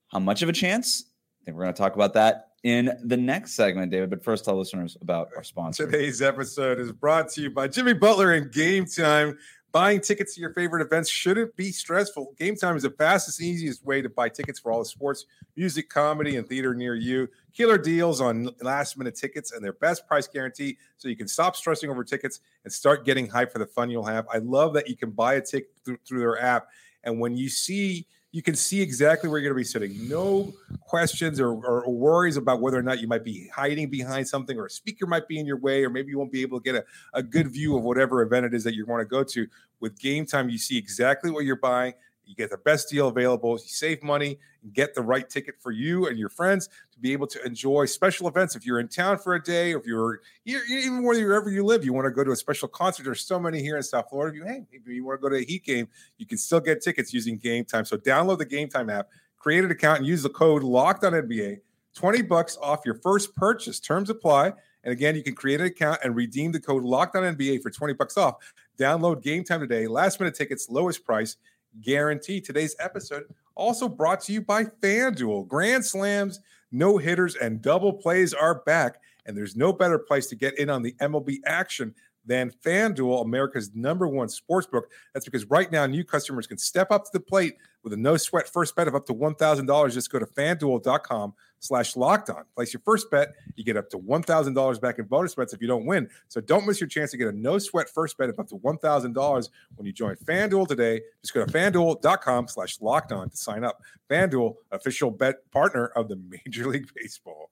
How 0.07 0.19
much 0.19 0.41
of 0.41 0.49
a 0.49 0.53
chance? 0.53 1.05
I 1.41 1.45
think 1.45 1.55
we're 1.55 1.63
going 1.63 1.75
to 1.75 1.77
talk 1.77 1.93
about 1.93 2.13
that 2.13 2.53
in 2.63 2.91
the 3.03 3.17
next 3.17 3.53
segment, 3.53 3.91
David. 3.91 4.09
But 4.09 4.23
first, 4.23 4.45
tell 4.45 4.57
listeners 4.57 4.97
about 4.99 5.29
our 5.35 5.43
sponsor. 5.43 5.85
Today's 5.85 6.23
episode 6.23 6.79
is 6.79 6.91
brought 6.91 7.29
to 7.33 7.41
you 7.41 7.51
by 7.51 7.67
Jimmy 7.67 7.93
Butler 7.93 8.33
and 8.33 8.51
Gametime. 8.51 9.37
Buying 9.75 9.99
tickets 9.99 10.35
to 10.35 10.39
your 10.39 10.53
favorite 10.53 10.81
events 10.81 11.09
shouldn't 11.09 11.53
be 11.57 11.69
stressful. 11.69 12.33
Gametime 12.39 12.77
is 12.77 12.83
the 12.83 12.91
fastest 12.91 13.41
and 13.41 13.49
easiest 13.49 13.83
way 13.83 14.01
to 14.01 14.07
buy 14.07 14.29
tickets 14.29 14.57
for 14.57 14.71
all 14.71 14.79
the 14.79 14.85
sports, 14.85 15.25
music, 15.57 15.89
comedy, 15.89 16.37
and 16.37 16.47
theater 16.47 16.73
near 16.73 16.95
you. 16.95 17.27
Killer 17.51 17.77
deals 17.77 18.21
on 18.21 18.49
last 18.61 18.97
minute 18.97 19.15
tickets 19.15 19.51
and 19.51 19.61
their 19.61 19.73
best 19.73 20.07
price 20.07 20.29
guarantee 20.29 20.77
so 20.95 21.09
you 21.09 21.17
can 21.17 21.27
stop 21.27 21.57
stressing 21.57 21.89
over 21.89 22.05
tickets 22.05 22.39
and 22.63 22.71
start 22.71 23.03
getting 23.03 23.27
hyped 23.27 23.51
for 23.51 23.59
the 23.59 23.65
fun 23.65 23.89
you'll 23.89 24.05
have. 24.05 24.25
I 24.33 24.37
love 24.37 24.73
that 24.75 24.87
you 24.87 24.95
can 24.95 25.11
buy 25.11 25.33
a 25.33 25.41
ticket 25.41 25.71
through, 25.83 25.97
through 26.07 26.19
their 26.19 26.41
app. 26.41 26.67
And 27.03 27.19
when 27.19 27.35
you 27.35 27.49
see 27.49 28.07
you 28.35 28.41
can 28.41 28.53
see 28.53 28.81
exactly 28.81 29.29
where 29.29 29.39
you're 29.39 29.49
going 29.49 29.57
to 29.57 29.61
be 29.61 29.63
sitting. 29.63 30.09
No 30.09 30.53
questions 30.81 31.39
or, 31.39 31.53
or, 31.53 31.89
worries 31.89 32.35
about 32.35 32.59
whether 32.59 32.77
or 32.77 32.81
not 32.81 32.99
you 32.99 33.07
might 33.07 33.23
be 33.23 33.47
hiding 33.47 33.89
behind 33.89 34.27
something 34.27 34.59
or 34.59 34.65
a 34.65 34.69
speaker 34.69 35.07
might 35.07 35.25
be 35.29 35.39
in 35.39 35.45
your 35.45 35.55
way, 35.55 35.85
or 35.85 35.89
maybe 35.89 36.09
you 36.09 36.17
won't 36.17 36.33
be 36.33 36.41
able 36.41 36.59
to 36.59 36.63
get 36.65 36.75
a, 36.75 36.83
a 37.13 37.23
good 37.23 37.47
view 37.47 37.77
of 37.77 37.83
whatever 37.83 38.21
event 38.23 38.45
it 38.45 38.53
is 38.53 38.65
that 38.65 38.75
you 38.75 38.85
want 38.85 38.99
to 38.99 39.05
go 39.05 39.23
to. 39.23 39.47
With 39.79 39.97
Gametime, 39.97 40.51
you 40.51 40.57
see 40.57 40.77
exactly 40.77 41.31
what 41.31 41.45
you're 41.45 41.55
buying. 41.55 41.93
You 42.25 42.35
get 42.35 42.49
the 42.49 42.57
best 42.57 42.89
deal 42.89 43.07
available. 43.07 43.53
You 43.53 43.67
save 43.67 44.03
money 44.03 44.39
and 44.63 44.73
get 44.73 44.95
the 44.95 45.01
right 45.01 45.29
ticket 45.29 45.55
for 45.59 45.71
you 45.71 46.07
and 46.07 46.17
your 46.17 46.29
friends 46.29 46.69
to 46.91 46.99
be 46.99 47.13
able 47.13 47.27
to 47.27 47.45
enjoy 47.45 47.85
special 47.85 48.27
events. 48.27 48.55
If 48.55 48.65
you're 48.65 48.79
in 48.79 48.87
town 48.87 49.17
for 49.17 49.35
a 49.35 49.43
day, 49.43 49.73
or 49.73 49.79
if 49.79 49.85
you're 49.85 50.21
even 50.45 51.03
wherever 51.03 51.49
you 51.49 51.63
live, 51.63 51.85
you 51.85 51.93
want 51.93 52.05
to 52.05 52.11
go 52.11 52.23
to 52.23 52.31
a 52.31 52.35
special 52.35 52.67
concert. 52.67 53.03
There's 53.03 53.21
so 53.21 53.39
many 53.39 53.61
here 53.61 53.77
in 53.77 53.83
South 53.83 54.09
Florida. 54.09 54.35
If 54.35 54.43
you 54.43 54.47
hey, 54.47 54.65
if 54.71 54.87
you 54.87 55.05
want 55.05 55.19
to 55.19 55.21
go 55.21 55.29
to 55.29 55.41
a 55.41 55.45
Heat 55.45 55.63
game, 55.63 55.87
you 56.17 56.25
can 56.25 56.37
still 56.37 56.59
get 56.59 56.81
tickets 56.81 57.13
using 57.13 57.39
Gametime. 57.39 57.85
So 57.85 57.97
download 57.97 58.39
the 58.39 58.45
Gametime 58.45 58.91
app, 58.91 59.09
create 59.37 59.63
an 59.63 59.71
account, 59.71 59.99
and 59.99 60.07
use 60.07 60.23
the 60.23 60.29
code 60.29 60.63
Locked 60.63 61.03
On 61.03 61.13
NBA. 61.13 61.59
Twenty 61.93 62.21
bucks 62.21 62.57
off 62.61 62.81
your 62.85 62.95
first 62.95 63.35
purchase. 63.35 63.79
Terms 63.79 64.09
apply. 64.09 64.53
And 64.85 64.91
again, 64.91 65.15
you 65.15 65.23
can 65.23 65.33
create 65.33 65.59
an 65.59 65.65
account 65.65 65.99
and 66.03 66.15
redeem 66.15 66.51
the 66.51 66.59
code 66.59 66.83
Locked 66.83 67.15
On 67.15 67.23
NBA 67.23 67.63
for 67.63 67.71
20 67.71 67.93
bucks 67.93 68.17
off. 68.17 68.35
Download 68.77 69.21
Gametime 69.21 69.59
today. 69.59 69.87
Last 69.87 70.19
minute 70.19 70.35
tickets, 70.35 70.69
lowest 70.69 71.03
price 71.03 71.37
guarantee. 71.81 72.41
Today's 72.41 72.75
episode 72.79 73.23
also 73.55 73.87
brought 73.87 74.21
to 74.21 74.33
you 74.33 74.41
by 74.41 74.65
FanDuel. 74.65 75.47
Grand 75.47 75.85
slams, 75.85 76.39
no 76.71 76.97
hitters, 76.97 77.35
and 77.35 77.61
double 77.61 77.93
plays 77.93 78.33
are 78.33 78.61
back. 78.63 79.01
And 79.25 79.35
there's 79.35 79.55
no 79.55 79.73
better 79.73 79.97
place 79.97 80.27
to 80.27 80.35
get 80.35 80.57
in 80.59 80.69
on 80.69 80.83
the 80.83 80.93
MLB 81.01 81.39
action 81.45 81.95
than 82.25 82.51
FanDuel, 82.63 83.23
America's 83.23 83.71
number 83.73 84.07
one 84.07 84.29
sports 84.29 84.67
book. 84.67 84.91
That's 85.13 85.25
because 85.25 85.45
right 85.45 85.71
now, 85.71 85.85
new 85.85 86.03
customers 86.03 86.47
can 86.47 86.57
step 86.57 86.91
up 86.91 87.05
to 87.05 87.09
the 87.13 87.19
plate 87.19 87.55
with 87.83 87.93
a 87.93 87.97
no 87.97 88.17
sweat 88.17 88.49
first 88.49 88.75
bet 88.75 88.87
of 88.87 88.95
up 88.95 89.05
to 89.05 89.13
$1,000. 89.13 89.93
Just 89.93 90.11
go 90.11 90.19
to 90.19 90.25
fanduel.com 90.25 91.33
slash 91.59 91.95
locked 91.95 92.29
on. 92.29 92.43
Place 92.55 92.73
your 92.73 92.81
first 92.83 93.09
bet. 93.11 93.29
You 93.55 93.63
get 93.63 93.77
up 93.77 93.89
to 93.91 93.97
$1,000 93.97 94.81
back 94.81 94.99
in 94.99 95.05
bonus 95.05 95.35
bets 95.35 95.53
if 95.53 95.61
you 95.61 95.67
don't 95.67 95.85
win. 95.85 96.09
So 96.27 96.41
don't 96.41 96.65
miss 96.65 96.81
your 96.81 96.87
chance 96.87 97.11
to 97.11 97.17
get 97.17 97.27
a 97.27 97.31
no 97.31 97.59
sweat 97.59 97.89
first 97.89 98.17
bet 98.17 98.29
of 98.29 98.39
up 98.39 98.47
to 98.47 98.55
$1,000 98.55 99.49
when 99.75 99.85
you 99.85 99.93
join 99.93 100.15
FanDuel 100.15 100.67
today. 100.67 101.01
Just 101.21 101.33
go 101.33 101.45
to 101.45 101.51
fanduel.com 101.51 102.47
slash 102.47 102.81
locked 102.81 103.11
on 103.11 103.29
to 103.29 103.37
sign 103.37 103.63
up. 103.63 103.81
FanDuel, 104.09 104.55
official 104.71 105.11
bet 105.11 105.49
partner 105.51 105.87
of 105.87 106.07
the 106.07 106.15
Major 106.45 106.67
League 106.67 106.89
Baseball. 106.95 107.51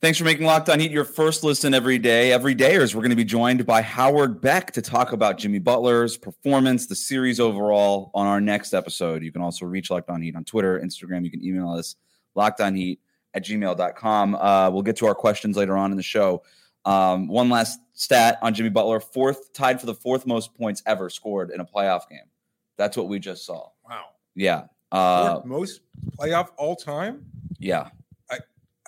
Thanks 0.00 0.16
for 0.16 0.24
making 0.24 0.46
Locked 0.46 0.68
On 0.68 0.78
Heat 0.78 0.92
your 0.92 1.04
first 1.04 1.42
listen 1.42 1.74
every 1.74 1.98
day. 1.98 2.30
Every 2.30 2.54
dayers, 2.54 2.94
we're 2.94 3.00
going 3.00 3.10
to 3.10 3.16
be 3.16 3.24
joined 3.24 3.66
by 3.66 3.82
Howard 3.82 4.40
Beck 4.40 4.70
to 4.72 4.82
talk 4.82 5.10
about 5.10 5.38
Jimmy 5.38 5.58
Butler's 5.58 6.16
performance, 6.16 6.86
the 6.86 6.94
series 6.94 7.40
overall 7.40 8.12
on 8.14 8.28
our 8.28 8.40
next 8.40 8.74
episode. 8.74 9.24
You 9.24 9.32
can 9.32 9.42
also 9.42 9.66
reach 9.66 9.90
Locked 9.90 10.08
On 10.08 10.22
Heat 10.22 10.36
on 10.36 10.44
Twitter, 10.44 10.78
Instagram. 10.78 11.24
You 11.24 11.32
can 11.32 11.44
email 11.44 11.70
us, 11.70 11.96
lockedonheat 12.36 12.98
at 13.34 13.44
gmail.com. 13.44 14.36
Uh, 14.36 14.70
we'll 14.70 14.82
get 14.82 14.94
to 14.98 15.06
our 15.06 15.16
questions 15.16 15.56
later 15.56 15.76
on 15.76 15.90
in 15.90 15.96
the 15.96 16.02
show. 16.04 16.44
Um, 16.84 17.26
one 17.26 17.50
last 17.50 17.80
stat 17.94 18.38
on 18.40 18.54
Jimmy 18.54 18.70
Butler 18.70 19.00
fourth, 19.00 19.52
tied 19.52 19.80
for 19.80 19.86
the 19.86 19.94
fourth 19.94 20.28
most 20.28 20.54
points 20.54 20.80
ever 20.86 21.10
scored 21.10 21.50
in 21.50 21.58
a 21.58 21.64
playoff 21.64 22.08
game. 22.08 22.20
That's 22.76 22.96
what 22.96 23.08
we 23.08 23.18
just 23.18 23.44
saw. 23.44 23.70
Wow. 23.88 24.04
Yeah. 24.36 24.66
Uh, 24.92 25.40
most 25.44 25.80
playoff 26.16 26.50
all 26.56 26.76
time? 26.76 27.26
Yeah. 27.58 27.88
I, 28.30 28.38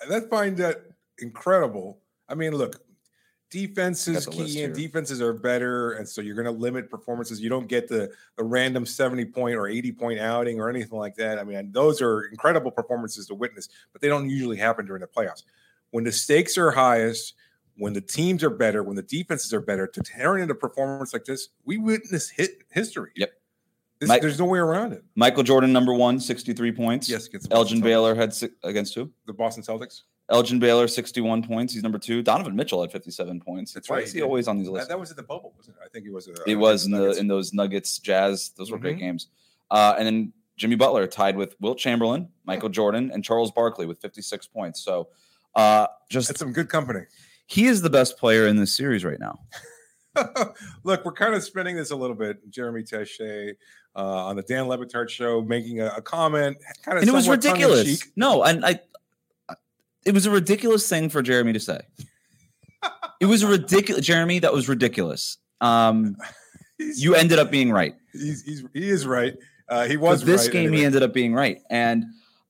I 0.09 0.21
find 0.21 0.55
that 0.55 0.90
incredible. 1.21 1.99
I 2.27 2.35
mean, 2.35 2.53
look, 2.55 2.81
defenses 3.49 4.25
key 4.25 4.63
in 4.63 4.73
defenses 4.73 5.21
are 5.21 5.33
better, 5.33 5.93
and 5.93 6.07
so 6.07 6.21
you're 6.21 6.35
going 6.35 6.45
to 6.45 6.51
limit 6.51 6.89
performances. 6.89 7.41
You 7.41 7.49
don't 7.49 7.67
get 7.67 7.87
the 7.87 8.11
the 8.37 8.43
random 8.43 8.85
70 8.85 9.25
point 9.25 9.55
or 9.55 9.67
80 9.67 9.91
point 9.91 10.19
outing 10.19 10.59
or 10.59 10.69
anything 10.69 10.97
like 10.97 11.15
that. 11.15 11.37
I 11.37 11.43
mean, 11.43 11.71
those 11.71 12.01
are 12.01 12.23
incredible 12.23 12.71
performances 12.71 13.27
to 13.27 13.35
witness, 13.35 13.69
but 13.91 14.01
they 14.01 14.07
don't 14.07 14.29
usually 14.29 14.57
happen 14.57 14.85
during 14.85 15.01
the 15.01 15.07
playoffs. 15.07 15.43
When 15.91 16.03
the 16.03 16.11
stakes 16.11 16.57
are 16.57 16.71
highest, 16.71 17.33
when 17.77 17.93
the 17.93 18.01
teams 18.01 18.43
are 18.43 18.49
better, 18.49 18.83
when 18.83 18.95
the 18.95 19.01
defenses 19.03 19.53
are 19.53 19.61
better, 19.61 19.85
to 19.87 20.01
turn 20.01 20.41
into 20.41 20.55
performance 20.55 21.13
like 21.13 21.25
this, 21.25 21.49
we 21.65 21.77
witness 21.77 22.29
hit 22.29 22.63
history. 22.71 23.11
Yep. 23.15 23.33
This, 23.99 24.07
Mike, 24.07 24.21
there's 24.21 24.39
no 24.39 24.45
way 24.45 24.57
around 24.57 24.93
it. 24.93 25.03
Michael 25.15 25.43
Jordan, 25.43 25.71
number 25.71 25.93
one, 25.93 26.19
63 26.19 26.71
points. 26.71 27.07
Yes, 27.07 27.29
Elgin 27.51 27.81
Baylor 27.81 28.15
had 28.15 28.33
six, 28.33 28.51
against 28.63 28.95
who? 28.95 29.11
The 29.27 29.33
Boston 29.33 29.61
Celtics. 29.61 30.01
Elgin 30.31 30.59
Baylor, 30.59 30.87
61 30.87 31.43
points. 31.43 31.73
He's 31.73 31.83
number 31.83 31.99
two. 31.99 32.21
Donovan 32.21 32.55
Mitchell 32.55 32.81
had 32.81 32.91
57 32.91 33.41
points. 33.41 33.73
That's 33.73 33.89
Why 33.89 33.97
right. 33.97 34.05
Is 34.05 34.13
he 34.13 34.21
always 34.21 34.47
on 34.47 34.57
these 34.57 34.69
lists? 34.69 34.87
That, 34.87 34.95
that 34.95 34.99
was 34.99 35.11
in 35.11 35.17
the 35.17 35.23
bubble, 35.23 35.53
wasn't 35.57 35.77
it? 35.77 35.83
I 35.85 35.89
think 35.89 36.05
it 36.05 36.13
was. 36.13 36.27
Uh, 36.27 36.33
it 36.47 36.55
was 36.55 36.85
in 36.85 36.91
the 36.91 37.11
in 37.11 37.27
those 37.27 37.53
Nuggets, 37.53 37.99
Jazz. 37.99 38.51
Those 38.57 38.71
were 38.71 38.77
mm-hmm. 38.77 38.83
great 38.83 38.97
games. 38.99 39.27
Uh, 39.69 39.95
and 39.97 40.05
then 40.07 40.33
Jimmy 40.57 40.75
Butler 40.75 41.07
tied 41.07 41.35
with 41.35 41.55
Wilt 41.59 41.77
Chamberlain, 41.77 42.29
Michael 42.45 42.69
Jordan, 42.69 43.11
and 43.11 43.23
Charles 43.23 43.51
Barkley 43.51 43.85
with 43.85 43.99
56 43.99 44.47
points. 44.47 44.81
So 44.81 45.09
uh, 45.55 45.87
just 46.09 46.27
That's 46.27 46.39
some 46.39 46.53
good 46.53 46.69
company. 46.69 47.01
He 47.47 47.65
is 47.65 47.81
the 47.81 47.89
best 47.89 48.17
player 48.17 48.47
in 48.47 48.57
this 48.57 48.75
series 48.75 49.03
right 49.03 49.19
now. 49.19 49.39
Look, 50.83 51.05
we're 51.05 51.13
kind 51.13 51.33
of 51.33 51.43
spinning 51.43 51.75
this 51.75 51.91
a 51.91 51.95
little 51.95 52.15
bit. 52.15 52.49
Jeremy 52.49 52.83
Taché 52.83 53.55
uh, 53.95 54.25
on 54.25 54.35
the 54.35 54.41
Dan 54.41 54.67
Le 54.67 54.77
Batard 54.77 55.09
show 55.09 55.41
making 55.41 55.81
a, 55.81 55.87
a 55.97 56.01
comment, 56.01 56.57
kind 56.83 56.97
of, 56.97 57.01
and 57.01 57.09
it 57.09 57.13
was 57.13 57.27
ridiculous. 57.27 58.05
No, 58.15 58.43
and 58.43 58.65
I 58.65 58.79
it 60.05 60.13
was 60.13 60.25
a 60.25 60.31
ridiculous 60.31 60.87
thing 60.87 61.09
for 61.09 61.21
Jeremy 61.21 61.53
to 61.53 61.59
say. 61.59 61.81
it 63.19 63.25
was 63.25 63.43
a 63.43 63.47
ridiculous, 63.47 64.05
Jeremy. 64.05 64.39
That 64.39 64.53
was 64.53 64.67
ridiculous. 64.67 65.37
Um, 65.59 66.17
you 66.77 67.15
ended 67.15 67.39
up 67.39 67.51
being 67.51 67.71
right. 67.71 67.95
He's, 68.11 68.43
he's 68.43 68.65
he 68.73 68.89
is 68.89 69.05
right. 69.05 69.35
Uh, 69.69 69.85
he 69.87 69.97
was 69.97 70.23
this 70.23 70.45
right 70.45 70.51
game. 70.51 70.61
Anyway. 70.67 70.77
He 70.77 70.85
ended 70.85 71.03
up 71.03 71.13
being 71.13 71.33
right, 71.33 71.61
and 71.69 72.05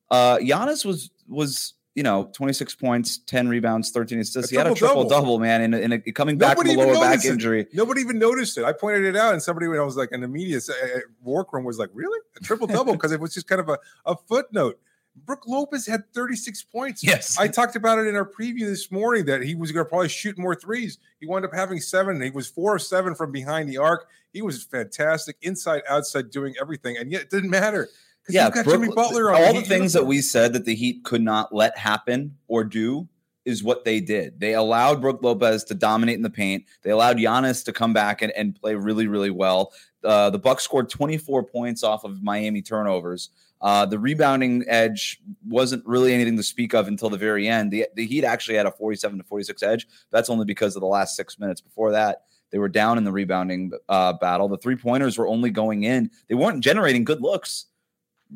uh, 0.09 0.37
Giannis 0.37 0.85
was 0.85 1.11
was 1.27 1.73
you 1.95 2.03
know 2.03 2.29
26 2.33 2.75
points, 2.75 3.19
10 3.27 3.49
rebounds, 3.49 3.91
13 3.91 4.19
assists. 4.19 4.49
he 4.49 4.57
had 4.57 4.67
a 4.67 4.73
triple 4.73 5.07
double, 5.07 5.39
man, 5.39 5.61
and, 5.61 5.75
in, 5.75 5.91
in 5.91 6.13
coming 6.13 6.37
back 6.37 6.57
Nobody 6.57 6.75
from 6.75 6.83
a 6.83 6.93
lower 6.93 7.01
back 7.01 7.25
it. 7.25 7.29
injury. 7.29 7.67
Nobody 7.73 8.01
even 8.01 8.17
noticed 8.17 8.57
it. 8.57 8.63
I 8.63 8.73
pointed 8.73 9.03
it 9.03 9.15
out, 9.15 9.33
and 9.33 9.43
somebody 9.43 9.67
when 9.67 9.79
I 9.79 9.83
was 9.83 9.97
like 9.97 10.09
in 10.11 10.21
the 10.21 10.27
media 10.27 10.57
uh, 10.57 10.99
workroom 11.21 11.65
was 11.65 11.77
like, 11.77 11.89
"Really, 11.93 12.19
a 12.37 12.39
triple 12.39 12.67
double?" 12.67 12.93
Because 12.93 13.11
it 13.11 13.19
was 13.19 13.33
just 13.33 13.47
kind 13.47 13.61
of 13.61 13.69
a, 13.69 13.77
a 14.05 14.15
footnote. 14.15 14.79
Brook 15.15 15.43
Lopez 15.47 15.85
had 15.85 16.11
36 16.13 16.63
points. 16.63 17.03
Yes. 17.03 17.37
I 17.37 17.47
talked 17.47 17.75
about 17.75 17.99
it 17.99 18.07
in 18.07 18.15
our 18.15 18.25
preview 18.25 18.65
this 18.65 18.91
morning 18.91 19.25
that 19.25 19.41
he 19.41 19.55
was 19.55 19.71
going 19.71 19.85
to 19.85 19.89
probably 19.89 20.09
shoot 20.09 20.37
more 20.37 20.55
threes. 20.55 20.99
He 21.19 21.27
wound 21.27 21.45
up 21.45 21.53
having 21.53 21.79
seven. 21.79 22.21
He 22.21 22.29
was 22.29 22.47
four 22.47 22.75
of 22.75 22.81
seven 22.81 23.13
from 23.13 23.31
behind 23.31 23.69
the 23.69 23.77
arc. 23.77 24.07
He 24.33 24.41
was 24.41 24.63
fantastic, 24.63 25.37
inside, 25.41 25.81
outside, 25.89 26.31
doing 26.31 26.55
everything. 26.59 26.97
And 26.97 27.11
yet 27.11 27.23
it 27.23 27.29
didn't 27.29 27.49
matter. 27.49 27.89
Yeah, 28.29 28.49
Brook, 28.49 28.67
Jimmy 28.67 28.89
Butler 28.89 29.33
all 29.33 29.53
the 29.53 29.61
things 29.63 29.93
that 29.93 30.05
we 30.05 30.21
said 30.21 30.53
that 30.53 30.65
the 30.65 30.75
Heat 30.75 31.03
could 31.03 31.21
not 31.21 31.53
let 31.53 31.77
happen 31.77 32.37
or 32.47 32.63
do 32.63 33.07
is 33.45 33.63
what 33.63 33.85
they 33.85 33.99
did. 33.99 34.39
They 34.39 34.53
allowed 34.53 35.01
Brook 35.01 35.19
Lopez 35.21 35.63
to 35.65 35.73
dominate 35.73 36.15
in 36.15 36.21
the 36.21 36.29
paint. 36.29 36.65
They 36.83 36.91
allowed 36.91 37.17
Giannis 37.17 37.65
to 37.65 37.73
come 37.73 37.93
back 37.93 38.21
and, 38.21 38.31
and 38.33 38.55
play 38.55 38.75
really, 38.75 39.07
really 39.07 39.31
well. 39.31 39.73
Uh, 40.03 40.29
the 40.29 40.39
Bucks 40.39 40.63
scored 40.63 40.89
24 40.89 41.43
points 41.43 41.83
off 41.83 42.03
of 42.03 42.21
Miami 42.21 42.61
turnovers. 42.61 43.29
Uh, 43.61 43.85
the 43.85 43.99
rebounding 43.99 44.63
edge 44.67 45.21
wasn't 45.47 45.85
really 45.85 46.13
anything 46.13 46.35
to 46.35 46.43
speak 46.43 46.73
of 46.73 46.87
until 46.87 47.09
the 47.09 47.17
very 47.17 47.47
end. 47.47 47.71
The, 47.71 47.85
the 47.95 48.07
Heat 48.07 48.23
actually 48.23 48.57
had 48.57 48.65
a 48.65 48.71
47 48.71 49.19
to 49.19 49.23
46 49.23 49.61
edge. 49.61 49.87
That's 50.09 50.29
only 50.29 50.45
because 50.45 50.75
of 50.75 50.81
the 50.81 50.87
last 50.87 51.15
six 51.15 51.37
minutes. 51.37 51.61
Before 51.61 51.91
that, 51.91 52.23
they 52.51 52.57
were 52.57 52.69
down 52.69 52.97
in 52.97 53.03
the 53.03 53.11
rebounding 53.11 53.71
uh, 53.87 54.13
battle. 54.13 54.47
The 54.47 54.57
three 54.57 54.75
pointers 54.75 55.17
were 55.17 55.27
only 55.27 55.51
going 55.51 55.83
in. 55.83 56.09
They 56.27 56.35
weren't 56.35 56.63
generating 56.63 57.03
good 57.03 57.21
looks 57.21 57.67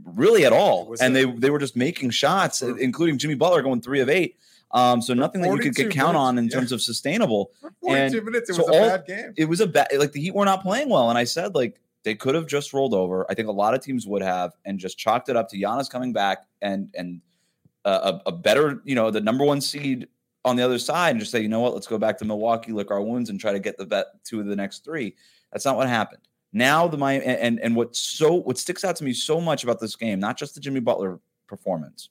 really 0.03 0.45
at 0.45 0.53
all, 0.53 0.93
and 0.99 1.15
they 1.15 1.25
they 1.25 1.49
were 1.49 1.59
just 1.59 1.75
making 1.75 2.09
shots, 2.09 2.61
including 2.61 3.17
Jimmy 3.17 3.35
Butler 3.35 3.61
going 3.61 3.81
three 3.81 4.01
of 4.01 4.09
eight. 4.09 4.37
Um, 4.75 5.01
so 5.01 5.13
nothing 5.13 5.41
that 5.41 5.51
you 5.51 5.57
could 5.57 5.73
get 5.73 5.89
count 5.89 6.17
on 6.17 6.37
in 6.37 6.45
yeah. 6.45 6.51
terms 6.51 6.73
of 6.73 6.81
sustainable. 6.81 7.51
and 7.87 8.13
minutes, 8.13 8.49
it 8.49 8.55
so 8.55 8.63
was 8.63 8.75
a 8.75 8.79
all, 8.79 8.89
bad 8.89 9.05
game. 9.07 9.33
It 9.37 9.45
was 9.45 9.61
a 9.61 9.67
bad 9.67 9.87
like 9.97 10.11
the 10.11 10.19
Heat 10.19 10.35
were 10.35 10.45
not 10.45 10.61
playing 10.61 10.89
well, 10.89 11.09
and 11.09 11.17
I 11.17 11.23
said 11.23 11.55
like 11.55 11.79
they 12.03 12.13
could 12.13 12.35
have 12.35 12.45
just 12.45 12.73
rolled 12.73 12.93
over. 12.93 13.25
I 13.29 13.33
think 13.35 13.47
a 13.47 13.53
lot 13.53 13.73
of 13.73 13.81
teams 13.81 14.05
would 14.05 14.21
have 14.21 14.51
and 14.65 14.77
just 14.77 14.97
chalked 14.97 15.29
it 15.29 15.37
up 15.37 15.47
to 15.49 15.57
Giannis 15.57 15.89
coming 15.89 16.11
back 16.11 16.45
and 16.61 16.89
and 16.93 17.21
a, 17.85 18.19
a 18.25 18.31
better, 18.31 18.81
you 18.83 18.95
know, 18.95 19.11
the 19.11 19.21
number 19.21 19.45
one 19.45 19.61
seed 19.61 20.07
on 20.43 20.55
the 20.55 20.63
other 20.63 20.79
side 20.79 21.11
and 21.11 21.19
just 21.19 21.31
say, 21.31 21.39
you 21.39 21.47
know 21.47 21.59
what, 21.59 21.73
let's 21.73 21.87
go 21.87 21.97
back 21.97 22.17
to 22.17 22.25
Milwaukee, 22.25 22.71
lick 22.71 22.91
our 22.91 23.01
wounds, 23.01 23.29
and 23.29 23.39
try 23.39 23.51
to 23.51 23.59
get 23.59 23.77
the 23.77 23.85
bet 23.85 24.07
two 24.23 24.39
of 24.39 24.47
the 24.47 24.55
next 24.55 24.83
three. 24.83 25.15
That's 25.51 25.65
not 25.65 25.77
what 25.77 25.87
happened. 25.87 26.21
Now 26.51 26.87
the 26.87 26.97
Miami 26.97 27.25
and 27.25 27.59
and 27.59 27.75
what 27.75 27.95
so 27.95 28.33
what 28.33 28.57
sticks 28.57 28.83
out 28.83 28.95
to 28.97 29.03
me 29.03 29.13
so 29.13 29.39
much 29.39 29.63
about 29.63 29.79
this 29.79 29.95
game, 29.95 30.19
not 30.19 30.37
just 30.37 30.55
the 30.55 30.61
Jimmy 30.61 30.79
Butler 30.79 31.19
performance, 31.47 32.09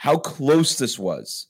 how 0.00 0.16
close 0.16 0.78
this 0.78 0.98
was 0.98 1.48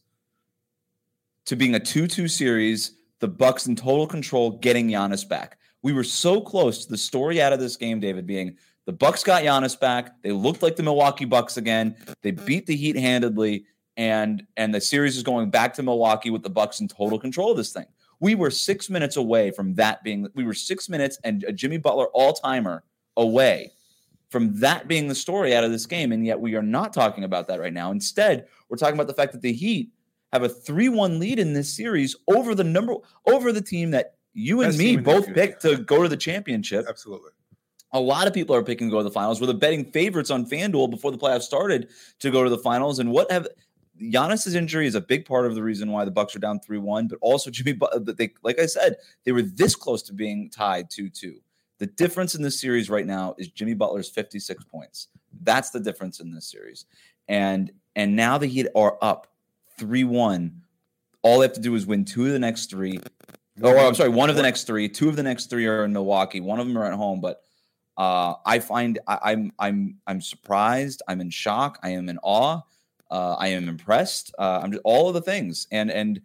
to 1.47 1.54
being 1.54 1.76
a 1.76 1.78
two-two 1.78 2.26
series. 2.26 2.97
The 3.21 3.28
Bucks 3.28 3.69
in 3.69 3.76
total 3.76 4.09
control, 4.09 4.59
getting 4.59 4.88
Giannis 4.88 5.28
back. 5.28 5.59
We 5.83 5.92
were 5.92 6.02
so 6.02 6.40
close 6.40 6.85
to 6.85 6.90
the 6.90 6.99
story 6.99 7.40
out 7.40 7.52
of 7.52 7.61
this 7.61 7.76
game, 7.76 8.00
David, 8.00 8.26
being 8.26 8.57
the 8.87 8.92
Bucks 8.92 9.23
got 9.23 9.45
Giannis 9.45 9.78
back. 9.78 10.21
They 10.23 10.33
looked 10.33 10.64
like 10.64 10.75
the 10.75 10.83
Milwaukee 10.83 11.26
Bucks 11.26 11.59
again. 11.59 11.95
They 12.23 12.33
mm-hmm. 12.33 12.45
beat 12.45 12.66
the 12.66 12.75
Heat 12.75 12.97
handedly, 12.97 13.66
and 13.97 14.45
and 14.57 14.75
the 14.75 14.80
series 14.80 15.16
is 15.16 15.23
going 15.23 15.50
back 15.50 15.73
to 15.75 15.85
Milwaukee 15.85 16.30
with 16.30 16.42
the 16.42 16.50
Bucks 16.50 16.80
in 16.80 16.88
total 16.88 17.21
control 17.21 17.52
of 17.52 17.57
this 17.57 17.73
thing. 17.73 17.87
We 18.19 18.35
were 18.35 18.50
six 18.50 18.90
minutes 18.90 19.16
away 19.16 19.52
from 19.52 19.75
that 19.75 20.02
being. 20.02 20.26
We 20.35 20.42
were 20.42 20.54
six 20.54 20.88
minutes 20.88 21.21
and 21.23 21.45
a 21.45 21.52
Jimmy 21.52 21.78
Butler 21.78 22.07
all 22.07 22.33
timer 22.33 22.83
away 23.16 23.71
from 24.30 24.58
that 24.60 24.88
being 24.88 25.08
the 25.08 25.14
story 25.14 25.54
out 25.54 25.64
of 25.64 25.70
this 25.70 25.87
game, 25.87 26.12
and 26.12 26.25
yet 26.25 26.40
we 26.40 26.54
are 26.54 26.62
not 26.62 26.92
talking 26.92 27.25
about 27.25 27.49
that 27.49 27.60
right 27.60 27.72
now. 27.72 27.90
Instead, 27.90 28.46
we're 28.68 28.76
talking 28.76 28.94
about 28.94 29.08
the 29.08 29.14
fact 29.14 29.32
that 29.32 29.42
the 29.42 29.52
Heat 29.52 29.90
have 30.32 30.44
a 30.44 30.49
three-one 30.49 31.18
lead 31.18 31.38
in 31.38 31.52
this 31.52 31.75
series 31.75 32.14
over 32.28 32.54
the 32.54 32.64
number 32.64 32.94
over 33.26 33.52
the 33.52 33.60
team 33.60 33.90
that 33.90 34.14
you 34.32 34.60
and 34.60 34.68
Best 34.68 34.78
me 34.78 34.96
both 34.96 35.26
picked 35.34 35.62
to 35.62 35.78
go 35.78 36.02
to 36.02 36.08
the 36.08 36.16
championship. 36.16 36.87
Absolutely. 36.88 37.30
A 37.92 38.00
lot 38.00 38.28
of 38.28 38.32
people 38.32 38.54
are 38.54 38.62
picking 38.62 38.87
to 38.87 38.92
go 38.92 38.99
to 38.99 39.04
the 39.04 39.10
finals. 39.10 39.40
We're 39.40 39.49
the 39.49 39.54
betting 39.54 39.90
favorites 39.90 40.30
on 40.30 40.46
FanDuel 40.46 40.90
before 40.90 41.10
the 41.10 41.18
playoffs 41.18 41.42
started 41.42 41.88
to 42.20 42.30
go 42.30 42.44
to 42.44 42.50
the 42.50 42.58
finals. 42.58 43.00
And 43.00 43.10
what 43.10 43.28
have 43.32 43.49
Giannis's 44.00 44.54
injury 44.54 44.87
is 44.87 44.94
a 44.94 45.00
big 45.00 45.26
part 45.26 45.46
of 45.46 45.56
the 45.56 45.62
reason 45.64 45.90
why 45.90 46.04
the 46.04 46.12
Bucks 46.12 46.37
are 46.37 46.38
down 46.38 46.60
three 46.60 46.78
one, 46.78 47.08
but 47.08 47.18
also 47.20 47.50
Jimmy. 47.50 47.72
But 47.72 48.16
they, 48.16 48.32
like 48.44 48.60
I 48.60 48.66
said, 48.66 48.99
they 49.25 49.32
were 49.32 49.42
this 49.42 49.75
close 49.75 50.02
to 50.04 50.12
being 50.12 50.49
tied 50.49 50.88
two 50.88 51.10
two. 51.10 51.40
The 51.80 51.87
difference 51.87 52.37
in 52.37 52.42
this 52.42 52.60
series 52.60 52.88
right 52.88 53.06
now 53.06 53.34
is 53.37 53.49
Jimmy 53.49 53.75
Butler's 53.75 54.08
fifty 54.08 54.38
six 54.38 54.62
points. 54.62 55.08
That's 55.42 55.70
the 55.70 55.80
difference 55.80 56.20
in 56.20 56.30
this 56.30 56.49
series, 56.49 56.87
and 57.26 57.72
and 57.96 58.14
now 58.14 58.38
the 58.38 58.46
Heat 58.46 58.68
are 58.76 58.96
up 59.02 59.26
three 59.76 60.04
one. 60.04 60.62
All 61.22 61.40
they 61.40 61.46
have 61.46 61.54
to 61.54 61.60
do 61.60 61.75
is 61.75 61.87
win 61.87 62.04
two 62.04 62.26
of 62.26 62.32
the 62.32 62.38
next 62.38 62.70
three. 62.70 63.00
Oh, 63.62 63.76
I'm 63.76 63.94
sorry. 63.94 64.10
One 64.10 64.30
of 64.30 64.37
the 64.37 64.42
next 64.42 64.64
three. 64.64 64.88
Two 64.88 65.08
of 65.08 65.16
the 65.16 65.22
next 65.22 65.50
three 65.50 65.66
are 65.66 65.84
in 65.84 65.92
Milwaukee. 65.92 66.40
One 66.40 66.60
of 66.60 66.66
them 66.66 66.78
are 66.78 66.84
at 66.84 66.94
home. 66.94 67.20
But 67.20 67.42
Uh, 67.96 68.34
I 68.46 68.60
find 68.60 68.99
I, 69.06 69.32
am 69.32 69.38
I'm, 69.38 69.52
I'm 69.58 69.96
I'm 70.06 70.20
surprised. 70.22 71.02
I'm 71.08 71.20
in 71.20 71.28
shock. 71.28 71.78
I 71.82 71.90
am 71.90 72.08
in 72.08 72.18
awe. 72.22 72.62
Uh, 73.10 73.34
I 73.38 73.49
am 73.49 73.68
impressed. 73.68 74.32
Uh, 74.38 74.60
I'm 74.62 74.72
just, 74.72 74.82
all 74.84 75.08
of 75.08 75.14
the 75.14 75.20
things. 75.20 75.66
And 75.70 75.90
and 75.90 76.20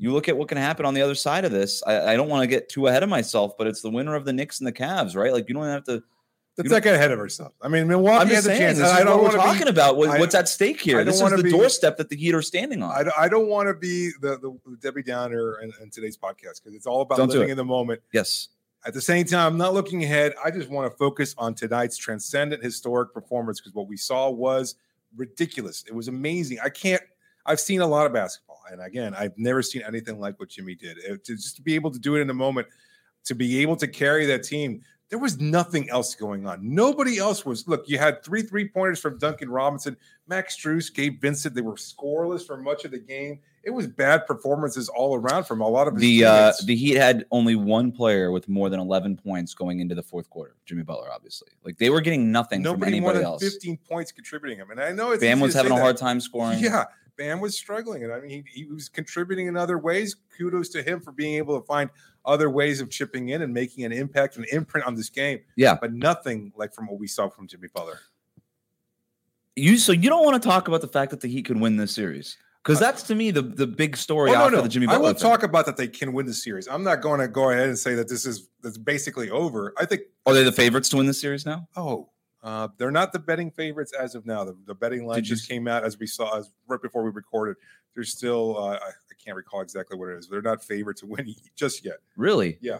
you 0.00 0.14
look 0.14 0.30
at 0.30 0.36
what 0.36 0.48
can 0.48 0.56
happen 0.56 0.86
on 0.86 0.94
the 0.94 1.02
other 1.02 1.14
side 1.14 1.44
of 1.44 1.52
this. 1.52 1.82
I, 1.86 2.14
I 2.14 2.16
don't 2.16 2.30
want 2.30 2.42
to 2.42 2.46
get 2.46 2.70
too 2.70 2.86
ahead 2.86 3.02
of 3.02 3.10
myself, 3.10 3.58
but 3.58 3.66
it's 3.66 3.82
the 3.82 3.90
winner 3.90 4.14
of 4.14 4.24
the 4.24 4.32
Knicks 4.32 4.58
and 4.58 4.66
the 4.66 4.72
Cavs, 4.72 5.14
right? 5.14 5.30
Like 5.30 5.46
you 5.46 5.54
don't 5.54 5.64
have 5.64 5.84
to. 5.84 6.02
Let's 6.56 6.70
not 6.70 6.82
get 6.82 6.94
ahead 6.94 7.10
of 7.10 7.18
ourselves. 7.18 7.54
I 7.62 7.68
mean, 7.68 7.86
Milwaukee 7.86 8.22
I'm 8.22 8.28
just 8.28 8.36
has 8.36 8.44
saying, 8.46 8.62
a 8.62 8.64
chance. 8.64 8.78
This 8.78 8.90
I 8.90 9.04
don't 9.04 9.22
what 9.22 9.32
we're 9.32 9.38
talking 9.38 9.64
be, 9.64 9.70
about. 9.70 9.98
What, 9.98 10.18
what's 10.18 10.34
at 10.34 10.48
stake 10.48 10.80
here? 10.80 11.04
This 11.04 11.20
is 11.20 11.30
the 11.30 11.42
be, 11.42 11.50
doorstep 11.50 11.98
that 11.98 12.08
the 12.08 12.16
Heat 12.16 12.34
are 12.34 12.42
standing 12.42 12.82
on. 12.82 12.92
I 12.92 13.02
don't, 13.02 13.18
I 13.18 13.28
don't 13.28 13.48
want 13.48 13.68
to 13.68 13.74
be 13.74 14.10
the, 14.20 14.38
the, 14.38 14.76
Debbie 14.80 15.02
Downer 15.02 15.60
in, 15.60 15.72
in 15.82 15.90
today's 15.90 16.16
podcast 16.16 16.62
because 16.62 16.74
it's 16.74 16.86
all 16.86 17.02
about 17.02 17.18
don't 17.18 17.28
living 17.28 17.50
in 17.50 17.56
the 17.56 17.64
moment. 17.64 18.00
Yes. 18.12 18.48
At 18.86 18.94
the 18.94 19.00
same 19.02 19.26
time, 19.26 19.52
I'm 19.52 19.58
not 19.58 19.74
looking 19.74 20.02
ahead. 20.02 20.34
I 20.42 20.50
just 20.50 20.70
want 20.70 20.90
to 20.90 20.96
focus 20.96 21.34
on 21.36 21.54
tonight's 21.54 21.98
transcendent 21.98 22.62
historic 22.62 23.12
performance 23.12 23.60
because 23.60 23.74
what 23.74 23.86
we 23.86 23.98
saw 23.98 24.30
was 24.30 24.76
ridiculous. 25.16 25.84
It 25.86 25.94
was 25.94 26.08
amazing. 26.08 26.58
I 26.64 26.70
can't. 26.70 27.02
I've 27.46 27.60
seen 27.60 27.80
a 27.80 27.86
lot 27.86 28.06
of 28.06 28.12
basketball, 28.12 28.49
and 28.70 28.80
again, 28.82 29.14
I've 29.14 29.36
never 29.36 29.62
seen 29.62 29.82
anything 29.86 30.18
like 30.18 30.38
what 30.38 30.48
Jimmy 30.48 30.74
did. 30.74 30.98
It, 30.98 31.24
to, 31.24 31.36
just 31.36 31.56
to 31.56 31.62
be 31.62 31.74
able 31.74 31.90
to 31.90 31.98
do 31.98 32.16
it 32.16 32.20
in 32.20 32.30
a 32.30 32.34
moment, 32.34 32.68
to 33.24 33.34
be 33.34 33.60
able 33.60 33.76
to 33.76 33.86
carry 33.86 34.26
that 34.26 34.42
team 34.42 34.82
there 35.10 35.18
was 35.18 35.40
nothing 35.40 35.90
else 35.90 36.14
going 36.14 36.46
on. 36.46 36.60
Nobody 36.62 37.18
else 37.18 37.44
was. 37.44 37.66
Look, 37.66 37.88
you 37.88 37.98
had 37.98 38.24
three 38.24 38.42
three 38.42 38.68
pointers 38.68 39.00
from 39.00 39.18
Duncan 39.18 39.50
Robinson, 39.50 39.96
Max 40.28 40.56
Strus, 40.56 40.94
Gabe 40.94 41.20
Vincent. 41.20 41.54
They 41.54 41.62
were 41.62 41.74
scoreless 41.74 42.46
for 42.46 42.56
much 42.56 42.84
of 42.84 42.92
the 42.92 43.00
game. 43.00 43.40
It 43.62 43.70
was 43.70 43.88
bad 43.88 44.24
performances 44.26 44.88
all 44.88 45.16
around 45.16 45.44
from 45.44 45.60
a 45.60 45.68
lot 45.68 45.88
of 45.88 45.98
the 45.98 46.24
uh, 46.24 46.52
the 46.64 46.76
Heat 46.76 46.96
had 46.96 47.26
only 47.32 47.56
one 47.56 47.90
player 47.90 48.30
with 48.30 48.48
more 48.48 48.70
than 48.70 48.78
eleven 48.78 49.16
points 49.16 49.52
going 49.52 49.80
into 49.80 49.96
the 49.96 50.02
fourth 50.02 50.30
quarter. 50.30 50.54
Jimmy 50.64 50.84
Butler, 50.84 51.10
obviously, 51.12 51.48
like 51.64 51.76
they 51.76 51.90
were 51.90 52.00
getting 52.00 52.30
nothing 52.30 52.62
Nobody 52.62 52.80
from 52.80 52.88
anybody 52.88 53.00
more 53.00 53.12
than 53.14 53.24
else. 53.24 53.42
Fifteen 53.42 53.78
points 53.78 54.12
contributing 54.12 54.58
him, 54.58 54.70
and 54.70 54.80
I 54.80 54.92
know 54.92 55.10
it's 55.10 55.20
Bam 55.20 55.40
was 55.40 55.54
having 55.54 55.72
a 55.72 55.76
hard 55.76 55.96
time 55.96 56.20
scoring. 56.20 56.60
Yeah, 56.60 56.84
Bam 57.20 57.38
was 57.38 57.54
struggling, 57.54 58.02
and 58.02 58.12
I 58.14 58.20
mean 58.20 58.30
he, 58.30 58.44
he 58.50 58.64
was 58.64 58.88
contributing 58.88 59.46
in 59.46 59.54
other 59.54 59.76
ways. 59.76 60.16
Kudos 60.38 60.70
to 60.70 60.82
him 60.82 61.02
for 61.02 61.12
being 61.12 61.34
able 61.34 61.60
to 61.60 61.66
find 61.66 61.90
other 62.24 62.48
ways 62.48 62.80
of 62.80 62.88
chipping 62.88 63.28
in 63.28 63.42
and 63.42 63.52
making 63.52 63.84
an 63.84 63.92
impact 63.92 64.36
and 64.36 64.46
imprint 64.46 64.86
on 64.86 64.94
this 64.94 65.10
game. 65.10 65.40
Yeah. 65.54 65.76
But 65.78 65.92
nothing 65.92 66.50
like 66.56 66.72
from 66.72 66.86
what 66.86 66.98
we 66.98 67.06
saw 67.06 67.28
from 67.28 67.46
Jimmy 67.46 67.68
Butler. 67.74 68.00
You 69.54 69.76
so 69.76 69.92
you 69.92 70.08
don't 70.08 70.24
want 70.24 70.42
to 70.42 70.48
talk 70.48 70.66
about 70.66 70.80
the 70.80 70.88
fact 70.88 71.10
that 71.10 71.20
the 71.20 71.28
Heat 71.28 71.44
could 71.44 71.60
win 71.60 71.76
this 71.76 71.94
series. 71.94 72.38
Because 72.62 72.78
uh, 72.78 72.86
that's 72.86 73.02
to 73.04 73.14
me 73.14 73.30
the, 73.30 73.42
the 73.42 73.66
big 73.66 73.98
story 73.98 74.30
oh, 74.30 74.34
no, 74.34 74.48
no. 74.48 74.62
the 74.62 74.68
Jimmy 74.70 74.86
Butler. 74.86 74.98
I 74.98 75.02
will 75.02 75.12
thing. 75.12 75.20
talk 75.20 75.42
about 75.42 75.66
that 75.66 75.76
they 75.76 75.88
can 75.88 76.14
win 76.14 76.24
the 76.24 76.32
series. 76.32 76.68
I'm 76.68 76.82
not 76.82 77.02
going 77.02 77.20
to 77.20 77.28
go 77.28 77.50
ahead 77.50 77.68
and 77.68 77.78
say 77.78 77.94
that 77.96 78.08
this 78.08 78.24
is 78.24 78.48
that's 78.62 78.78
basically 78.78 79.28
over. 79.28 79.74
I 79.76 79.84
think 79.84 80.02
are 80.24 80.32
they 80.32 80.42
the 80.42 80.52
favorites 80.52 80.88
to 80.90 80.96
win 80.96 81.06
the 81.06 81.14
series 81.14 81.44
now? 81.44 81.68
Oh, 81.76 82.09
uh, 82.42 82.68
they're 82.78 82.90
not 82.90 83.12
the 83.12 83.18
betting 83.18 83.50
favorites 83.50 83.92
as 83.98 84.14
of 84.14 84.26
now. 84.26 84.44
The, 84.44 84.56
the 84.66 84.74
betting 84.74 85.06
line 85.06 85.16
Did 85.16 85.24
just 85.24 85.48
you... 85.48 85.54
came 85.54 85.68
out 85.68 85.84
as 85.84 85.98
we 85.98 86.06
saw 86.06 86.38
as 86.38 86.50
right 86.68 86.80
before 86.80 87.02
we 87.02 87.10
recorded. 87.10 87.56
They're 87.94 88.04
still 88.04 88.56
uh, 88.56 88.76
I, 88.76 88.90
can't 89.24 89.36
recall 89.36 89.60
exactly 89.60 89.98
what 89.98 90.08
it 90.08 90.18
is. 90.18 90.28
They're 90.28 90.42
not 90.42 90.64
favored 90.64 90.96
to 90.98 91.06
win 91.06 91.34
just 91.56 91.84
yet. 91.84 91.96
Really? 92.16 92.58
Yeah. 92.60 92.78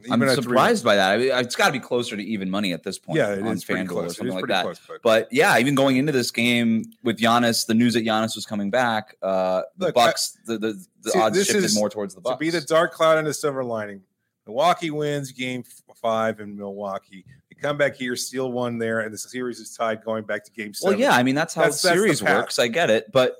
Even 0.00 0.28
I'm 0.28 0.34
surprised 0.34 0.82
three. 0.82 0.90
by 0.90 0.96
that. 0.96 1.12
I 1.12 1.16
mean, 1.18 1.30
it's 1.32 1.54
got 1.54 1.66
to 1.66 1.72
be 1.72 1.78
closer 1.78 2.16
to 2.16 2.22
even 2.22 2.50
money 2.50 2.72
at 2.72 2.82
this 2.82 2.98
point. 2.98 3.16
Yeah, 3.16 3.32
it 3.32 3.42
on 3.42 3.52
is 3.52 3.64
FanDuel 3.64 4.06
or 4.06 4.08
something 4.08 4.34
like 4.34 4.46
that. 4.48 4.64
Close, 4.64 4.80
but. 4.88 5.02
but. 5.02 5.32
yeah, 5.32 5.56
even 5.56 5.76
going 5.76 5.98
into 5.98 6.10
this 6.10 6.32
game 6.32 6.84
with 7.04 7.18
Giannis, 7.18 7.64
the 7.64 7.74
news 7.74 7.94
that 7.94 8.04
Giannis 8.04 8.34
was 8.34 8.44
coming 8.44 8.70
back, 8.70 9.16
uh, 9.22 9.62
the 9.76 9.86
Look, 9.86 9.94
Bucks, 9.94 10.36
I, 10.36 10.52
the, 10.52 10.58
the, 10.58 10.86
the 11.02 11.10
see, 11.10 11.18
odds 11.20 11.46
shifted 11.46 11.74
more 11.76 11.88
towards 11.88 12.14
the 12.16 12.20
Bucks. 12.20 12.34
To 12.34 12.38
be 12.38 12.50
the 12.50 12.60
dark 12.60 12.92
cloud 12.92 13.18
and 13.18 13.26
the 13.26 13.32
silver 13.32 13.62
lining, 13.62 14.02
Milwaukee 14.46 14.90
wins 14.90 15.30
Game 15.30 15.62
Five 15.94 16.40
in 16.40 16.56
Milwaukee. 16.56 17.24
They 17.54 17.60
come 17.60 17.76
back 17.76 17.96
here, 17.96 18.16
steal 18.16 18.52
one 18.52 18.78
there, 18.78 19.00
and 19.00 19.12
the 19.12 19.18
series 19.18 19.60
is 19.60 19.76
tied 19.76 20.04
going 20.04 20.24
back 20.24 20.44
to 20.44 20.50
Game 20.50 20.74
Seven. 20.74 20.98
Well, 20.98 21.00
yeah, 21.00 21.16
I 21.16 21.22
mean 21.22 21.34
that's 21.34 21.54
how 21.54 21.62
that's, 21.62 21.82
the 21.82 21.88
series 21.88 22.22
works. 22.22 22.58
I 22.58 22.68
get 22.68 22.90
it, 22.90 23.12
but 23.12 23.36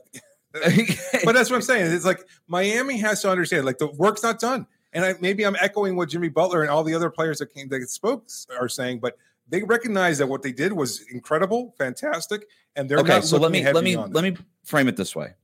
but 1.24 1.32
that's 1.34 1.50
what 1.50 1.56
I'm 1.56 1.62
saying. 1.62 1.92
It's 1.92 2.04
like 2.04 2.26
Miami 2.46 2.98
has 2.98 3.22
to 3.22 3.30
understand, 3.30 3.64
like 3.64 3.78
the 3.78 3.88
work's 3.88 4.22
not 4.22 4.38
done. 4.38 4.66
And 4.92 5.04
I, 5.04 5.14
maybe 5.20 5.44
I'm 5.44 5.56
echoing 5.60 5.96
what 5.96 6.08
Jimmy 6.08 6.28
Butler 6.28 6.62
and 6.62 6.70
all 6.70 6.84
the 6.84 6.94
other 6.94 7.10
players 7.10 7.38
that 7.38 7.52
came 7.52 7.68
that 7.70 7.88
spoke 7.88 8.28
are 8.60 8.68
saying, 8.68 9.00
but 9.00 9.18
they 9.48 9.62
recognize 9.64 10.18
that 10.18 10.28
what 10.28 10.42
they 10.42 10.52
did 10.52 10.72
was 10.72 11.04
incredible, 11.10 11.74
fantastic, 11.76 12.46
and 12.76 12.88
they're 12.88 13.00
okay. 13.00 13.20
so 13.20 13.36
let 13.36 13.50
me 13.50 13.64
let 13.72 13.82
me 13.82 13.96
let 13.96 14.22
me 14.22 14.36
frame 14.62 14.88
it 14.88 14.96
this 14.96 15.16
way. 15.16 15.34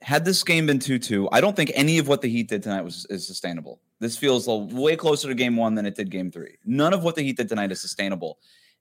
Had 0.00 0.24
this 0.24 0.42
game 0.42 0.66
been 0.66 0.78
two 0.78 0.98
two, 0.98 1.28
I 1.30 1.42
don't 1.42 1.54
think 1.54 1.70
any 1.74 1.98
of 1.98 2.08
what 2.08 2.22
the 2.22 2.28
Heat 2.28 2.48
did 2.48 2.62
tonight 2.62 2.82
was 2.82 3.06
is 3.10 3.26
sustainable. 3.26 3.80
This 4.00 4.16
feels 4.16 4.48
way 4.48 4.96
closer 4.96 5.28
to 5.28 5.34
game 5.34 5.56
one 5.56 5.74
than 5.74 5.86
it 5.86 5.94
did 5.94 6.10
game 6.10 6.30
three. 6.30 6.56
None 6.64 6.92
of 6.92 7.04
what 7.04 7.14
the 7.14 7.22
Heat 7.22 7.36
did 7.36 7.48
tonight 7.48 7.70
is 7.70 7.80
sustainable, 7.80 8.38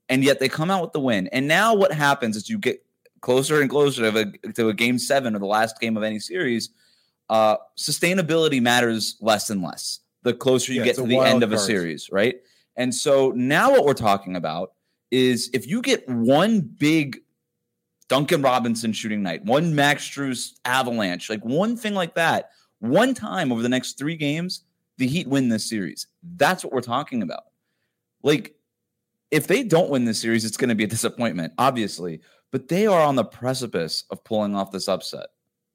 and 0.07 0.23
yet 0.23 0.39
they 0.39 0.49
come 0.49 0.71
out 0.71 0.81
with 0.81 0.93
the 0.93 0.99
win. 0.99 1.27
And 1.27 1.47
now 1.47 1.75
what 1.75 1.91
happens 1.91 2.35
is 2.37 2.49
you 2.49 2.57
get 2.57 2.83
closer 3.21 3.61
and 3.61 3.69
closer 3.69 4.09
to 4.09 4.19
a, 4.19 4.53
to 4.53 4.69
a 4.69 4.73
game 4.73 4.97
seven 4.97 5.35
or 5.35 5.39
the 5.39 5.45
last 5.45 5.79
game 5.79 5.97
of 5.97 6.03
any 6.03 6.19
series, 6.19 6.69
uh, 7.29 7.57
sustainability 7.77 8.61
matters 8.61 9.17
less 9.19 9.49
and 9.49 9.61
less 9.61 9.99
the 10.23 10.33
closer 10.33 10.73
you 10.73 10.79
yeah, 10.79 10.85
get 10.85 10.95
to 10.95 11.03
the 11.03 11.19
end 11.19 11.43
of 11.43 11.51
a 11.51 11.57
series, 11.57 12.09
right? 12.11 12.35
And 12.75 12.93
so 12.93 13.31
now 13.31 13.71
what 13.71 13.85
we're 13.85 13.93
talking 13.93 14.35
about 14.35 14.73
is 15.11 15.49
if 15.53 15.67
you 15.67 15.81
get 15.81 16.07
one 16.07 16.61
big 16.61 17.19
Duncan 18.07 18.41
Robinson 18.41 18.91
shooting 18.93 19.21
night, 19.21 19.43
one 19.45 19.75
Max 19.75 20.07
Strus 20.07 20.53
avalanche, 20.65 21.29
like 21.29 21.43
one 21.43 21.77
thing 21.77 21.93
like 21.93 22.15
that, 22.15 22.51
one 22.79 23.13
time 23.13 23.51
over 23.51 23.61
the 23.61 23.69
next 23.69 23.97
three 23.97 24.15
games, 24.15 24.63
the 24.99 25.07
Heat 25.07 25.27
win 25.27 25.49
this 25.49 25.67
series. 25.67 26.05
That's 26.35 26.63
what 26.63 26.71
we're 26.71 26.81
talking 26.81 27.23
about. 27.23 27.43
Like, 28.21 28.55
if 29.31 29.47
they 29.47 29.63
don't 29.63 29.89
win 29.89 30.05
this 30.05 30.21
series, 30.21 30.45
it's 30.45 30.57
going 30.57 30.69
to 30.69 30.75
be 30.75 30.83
a 30.83 30.87
disappointment, 30.87 31.53
obviously 31.57 32.21
but 32.51 32.67
they 32.67 32.87
are 32.87 33.01
on 33.01 33.15
the 33.15 33.23
precipice 33.23 34.03
of 34.09 34.23
pulling 34.23 34.55
off 34.55 34.71
this 34.71 34.87
upset. 34.87 35.27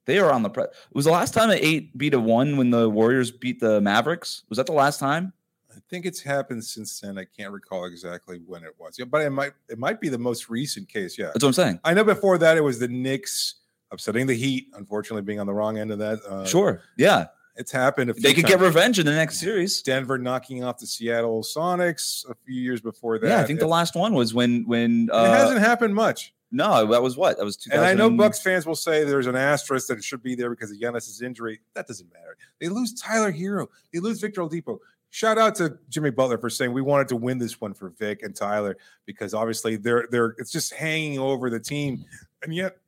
They 0.07 0.19
are 0.19 0.33
on 0.33 0.43
the 0.43 0.51
pre. 0.51 0.65
It 0.65 0.71
was 0.93 1.07
the 1.07 1.13
last 1.13 1.33
time 1.33 1.51
an 1.51 1.59
eight 1.61 1.97
beat 1.97 2.15
a 2.15 2.21
one 2.21 2.57
when 2.57 2.71
the 2.71 2.91
Warriors 2.91 3.31
beat 3.31 3.61
the 3.61 3.81
Mavericks. 3.81 4.43
Was 4.49 4.59
that 4.59 4.67
the 4.67 4.73
last 4.73 4.99
time? 4.99 5.33
I 5.71 5.79
think 5.89 6.05
it's 6.05 6.21
happened 6.21 6.63
since 6.63 7.01
then. 7.01 7.19
I 7.19 7.25
can't 7.25 7.53
recall 7.53 7.87
exactly 7.87 8.41
when 8.47 8.63
it 8.65 8.75
was. 8.79 8.99
Yeah, 8.99 9.07
but 9.07 9.23
it 9.23 9.31
might 9.31 9.53
it 9.69 9.79
might 9.79 10.01
be 10.01 10.09
the 10.09 10.19
most 10.19 10.51
recent 10.51 10.89
case. 10.89 11.19
Yeah, 11.19 11.27
that's 11.27 11.43
what 11.43 11.49
I'm 11.49 11.55
saying. 11.55 11.81
I 11.85 11.95
know 11.95 12.05
before 12.05 12.37
that 12.39 12.57
it 12.57 12.61
was 12.61 12.79
the 12.79 12.89
Knicks 12.89 13.57
upsetting 13.91 14.27
the 14.27 14.35
Heat. 14.35 14.69
Unfortunately, 14.75 15.23
being 15.23 15.41
on 15.41 15.47
the 15.47 15.55
wrong 15.55 15.79
end 15.79 15.91
of 15.91 15.99
that. 16.01 16.21
Uh, 16.29 16.45
sure. 16.45 16.83
Yeah. 16.99 17.27
It's 17.57 17.71
happened. 17.71 18.11
they 18.11 18.35
could 18.35 18.45
times. 18.45 18.55
get 18.55 18.61
revenge 18.61 18.99
in 18.99 19.07
the 19.07 19.15
next 19.15 19.39
series. 19.39 19.81
Denver 19.83 20.19
knocking 20.19 20.65
off 20.65 20.79
the 20.79 20.87
Seattle 20.87 21.43
Sonics 21.43 22.29
a 22.29 22.35
few 22.45 22.61
years 22.61 22.81
before 22.81 23.19
that. 23.19 23.29
Yeah, 23.29 23.41
I 23.41 23.45
think 23.45 23.59
it, 23.59 23.61
the 23.61 23.69
last 23.69 23.95
one 23.95 24.15
was 24.15 24.35
when 24.35 24.65
when 24.67 25.09
uh, 25.13 25.25
it 25.25 25.37
hasn't 25.37 25.61
happened 25.61 25.95
much. 25.95 26.35
No, 26.51 26.87
that 26.87 27.03
was 27.03 27.17
what? 27.17 27.37
That 27.37 27.45
was 27.45 27.57
2000. 27.57 27.79
And 27.79 27.87
I 27.87 27.95
know 27.95 28.09
Bucks 28.17 28.41
fans 28.41 28.65
will 28.65 28.77
say 28.77 29.03
there's 29.03 29.27
an 29.27 29.35
asterisk 29.35 29.89
that 29.89 29.99
it 29.99 30.05
should 30.05 30.23
be 30.23 30.35
there 30.35 30.51
because 30.51 30.71
of 30.71 30.79
Giannis's 30.79 31.21
injury. 31.21 31.61
That 31.75 31.87
doesn't 31.89 32.13
matter. 32.13 32.37
They 32.61 32.69
lose 32.69 32.95
Tyler 32.95 33.33
Herro. 33.33 33.67
They 33.93 33.99
lose 33.99 34.21
Victor 34.21 34.41
Oladipo. 34.41 34.79
Shout 35.11 35.39
out 35.39 35.55
to 35.57 35.79
Jimmy 35.89 36.11
Butler 36.11 36.39
for 36.39 36.51
saying 36.51 36.73
we 36.73 36.83
wanted 36.83 37.09
to 37.09 37.17
win 37.17 37.39
this 37.39 37.61
one 37.61 37.75
for 37.75 37.91
Vic 37.91 38.23
and 38.23 38.35
Tyler 38.35 38.77
because 39.07 39.33
obviously 39.33 39.77
they're 39.77 40.07
they're 40.11 40.35
it's 40.39 40.51
just 40.51 40.75
hanging 40.75 41.19
over 41.19 41.51
the 41.51 41.61
team, 41.61 42.05
and 42.43 42.55
yet 42.55 42.79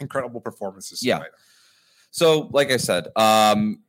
incredible 0.00 0.40
performances. 0.40 1.02
Yeah. 1.02 1.18
Tonight. 1.18 1.30
So, 2.10 2.48
like 2.52 2.70
I 2.70 2.78
said, 2.78 3.08
um, 3.16 3.80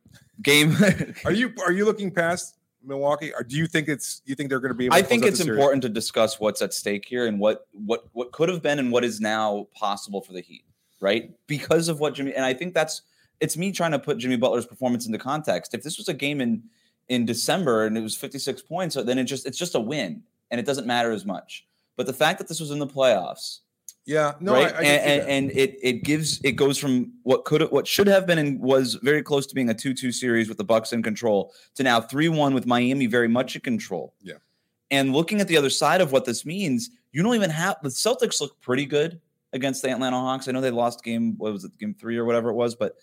game. 0.42 0.76
are 1.24 1.32
you 1.32 1.52
are 1.64 1.72
you 1.72 1.84
looking 1.84 2.10
past 2.10 2.56
Milwaukee? 2.82 3.32
Or 3.34 3.42
do 3.42 3.56
you 3.56 3.66
think 3.66 3.88
it's 3.88 4.22
you 4.24 4.34
think 4.34 4.50
they're 4.50 4.60
going 4.60 4.72
to 4.72 4.78
be? 4.78 4.88
I 4.90 5.02
think 5.02 5.24
it's 5.24 5.40
important 5.40 5.82
to 5.82 5.88
discuss 5.88 6.40
what's 6.40 6.62
at 6.62 6.74
stake 6.74 7.04
here 7.04 7.26
and 7.26 7.38
what 7.38 7.66
what 7.72 8.04
what 8.12 8.32
could 8.32 8.48
have 8.48 8.62
been 8.62 8.78
and 8.78 8.90
what 8.92 9.04
is 9.04 9.20
now 9.20 9.68
possible 9.74 10.20
for 10.20 10.32
the 10.32 10.40
Heat, 10.40 10.64
right? 11.00 11.30
Because 11.46 11.88
of 11.88 12.00
what 12.00 12.14
Jimmy 12.14 12.34
and 12.34 12.44
I 12.44 12.54
think 12.54 12.74
that's 12.74 13.02
it's 13.40 13.56
me 13.56 13.72
trying 13.72 13.92
to 13.92 13.98
put 13.98 14.18
Jimmy 14.18 14.36
Butler's 14.36 14.66
performance 14.66 15.06
into 15.06 15.18
context. 15.18 15.74
If 15.74 15.82
this 15.82 15.98
was 15.98 16.08
a 16.08 16.14
game 16.14 16.40
in 16.40 16.62
in 17.08 17.26
December 17.26 17.86
and 17.86 17.98
it 17.98 18.02
was 18.02 18.16
56 18.16 18.62
points, 18.62 18.94
then 18.94 19.18
it 19.18 19.24
just 19.24 19.46
it's 19.46 19.58
just 19.58 19.74
a 19.74 19.80
win 19.80 20.22
and 20.50 20.60
it 20.60 20.66
doesn't 20.66 20.86
matter 20.86 21.10
as 21.10 21.24
much. 21.24 21.66
But 21.96 22.06
the 22.06 22.12
fact 22.12 22.38
that 22.38 22.48
this 22.48 22.60
was 22.60 22.70
in 22.70 22.78
the 22.78 22.86
playoffs 22.86 23.60
yeah, 24.10 24.32
no, 24.40 24.54
right? 24.54 24.74
I, 24.74 24.78
I 24.78 24.82
and, 24.82 25.28
and, 25.28 25.50
it 25.52 25.78
it 25.80 26.02
gives 26.02 26.40
it 26.42 26.52
goes 26.52 26.76
from 26.78 27.12
what 27.22 27.44
could 27.44 27.62
what 27.70 27.86
should 27.86 28.08
have 28.08 28.26
been 28.26 28.38
and 28.38 28.60
was 28.60 28.94
very 29.04 29.22
close 29.22 29.46
to 29.46 29.54
being 29.54 29.70
a 29.70 29.74
two 29.74 29.94
two 29.94 30.10
series 30.10 30.48
with 30.48 30.58
the 30.58 30.64
Bucks 30.64 30.92
in 30.92 31.00
control 31.00 31.54
to 31.76 31.84
now 31.84 32.00
three 32.00 32.28
one 32.28 32.52
with 32.52 32.66
Miami 32.66 33.06
very 33.06 33.28
much 33.28 33.54
in 33.54 33.62
control. 33.62 34.14
Yeah, 34.20 34.38
and 34.90 35.12
looking 35.12 35.40
at 35.40 35.46
the 35.46 35.56
other 35.56 35.70
side 35.70 36.00
of 36.00 36.10
what 36.10 36.24
this 36.24 36.44
means, 36.44 36.90
you 37.12 37.22
don't 37.22 37.36
even 37.36 37.50
have 37.50 37.76
the 37.84 37.88
Celtics 37.88 38.40
look 38.40 38.60
pretty 38.60 38.84
good 38.84 39.20
against 39.52 39.80
the 39.80 39.90
Atlanta 39.90 40.18
Hawks. 40.18 40.48
I 40.48 40.52
know 40.52 40.60
they 40.60 40.72
lost 40.72 41.04
game 41.04 41.38
what 41.38 41.52
was 41.52 41.62
it 41.62 41.78
game 41.78 41.94
three 41.94 42.16
or 42.16 42.24
whatever 42.24 42.50
it 42.50 42.54
was, 42.54 42.74
but 42.74 42.96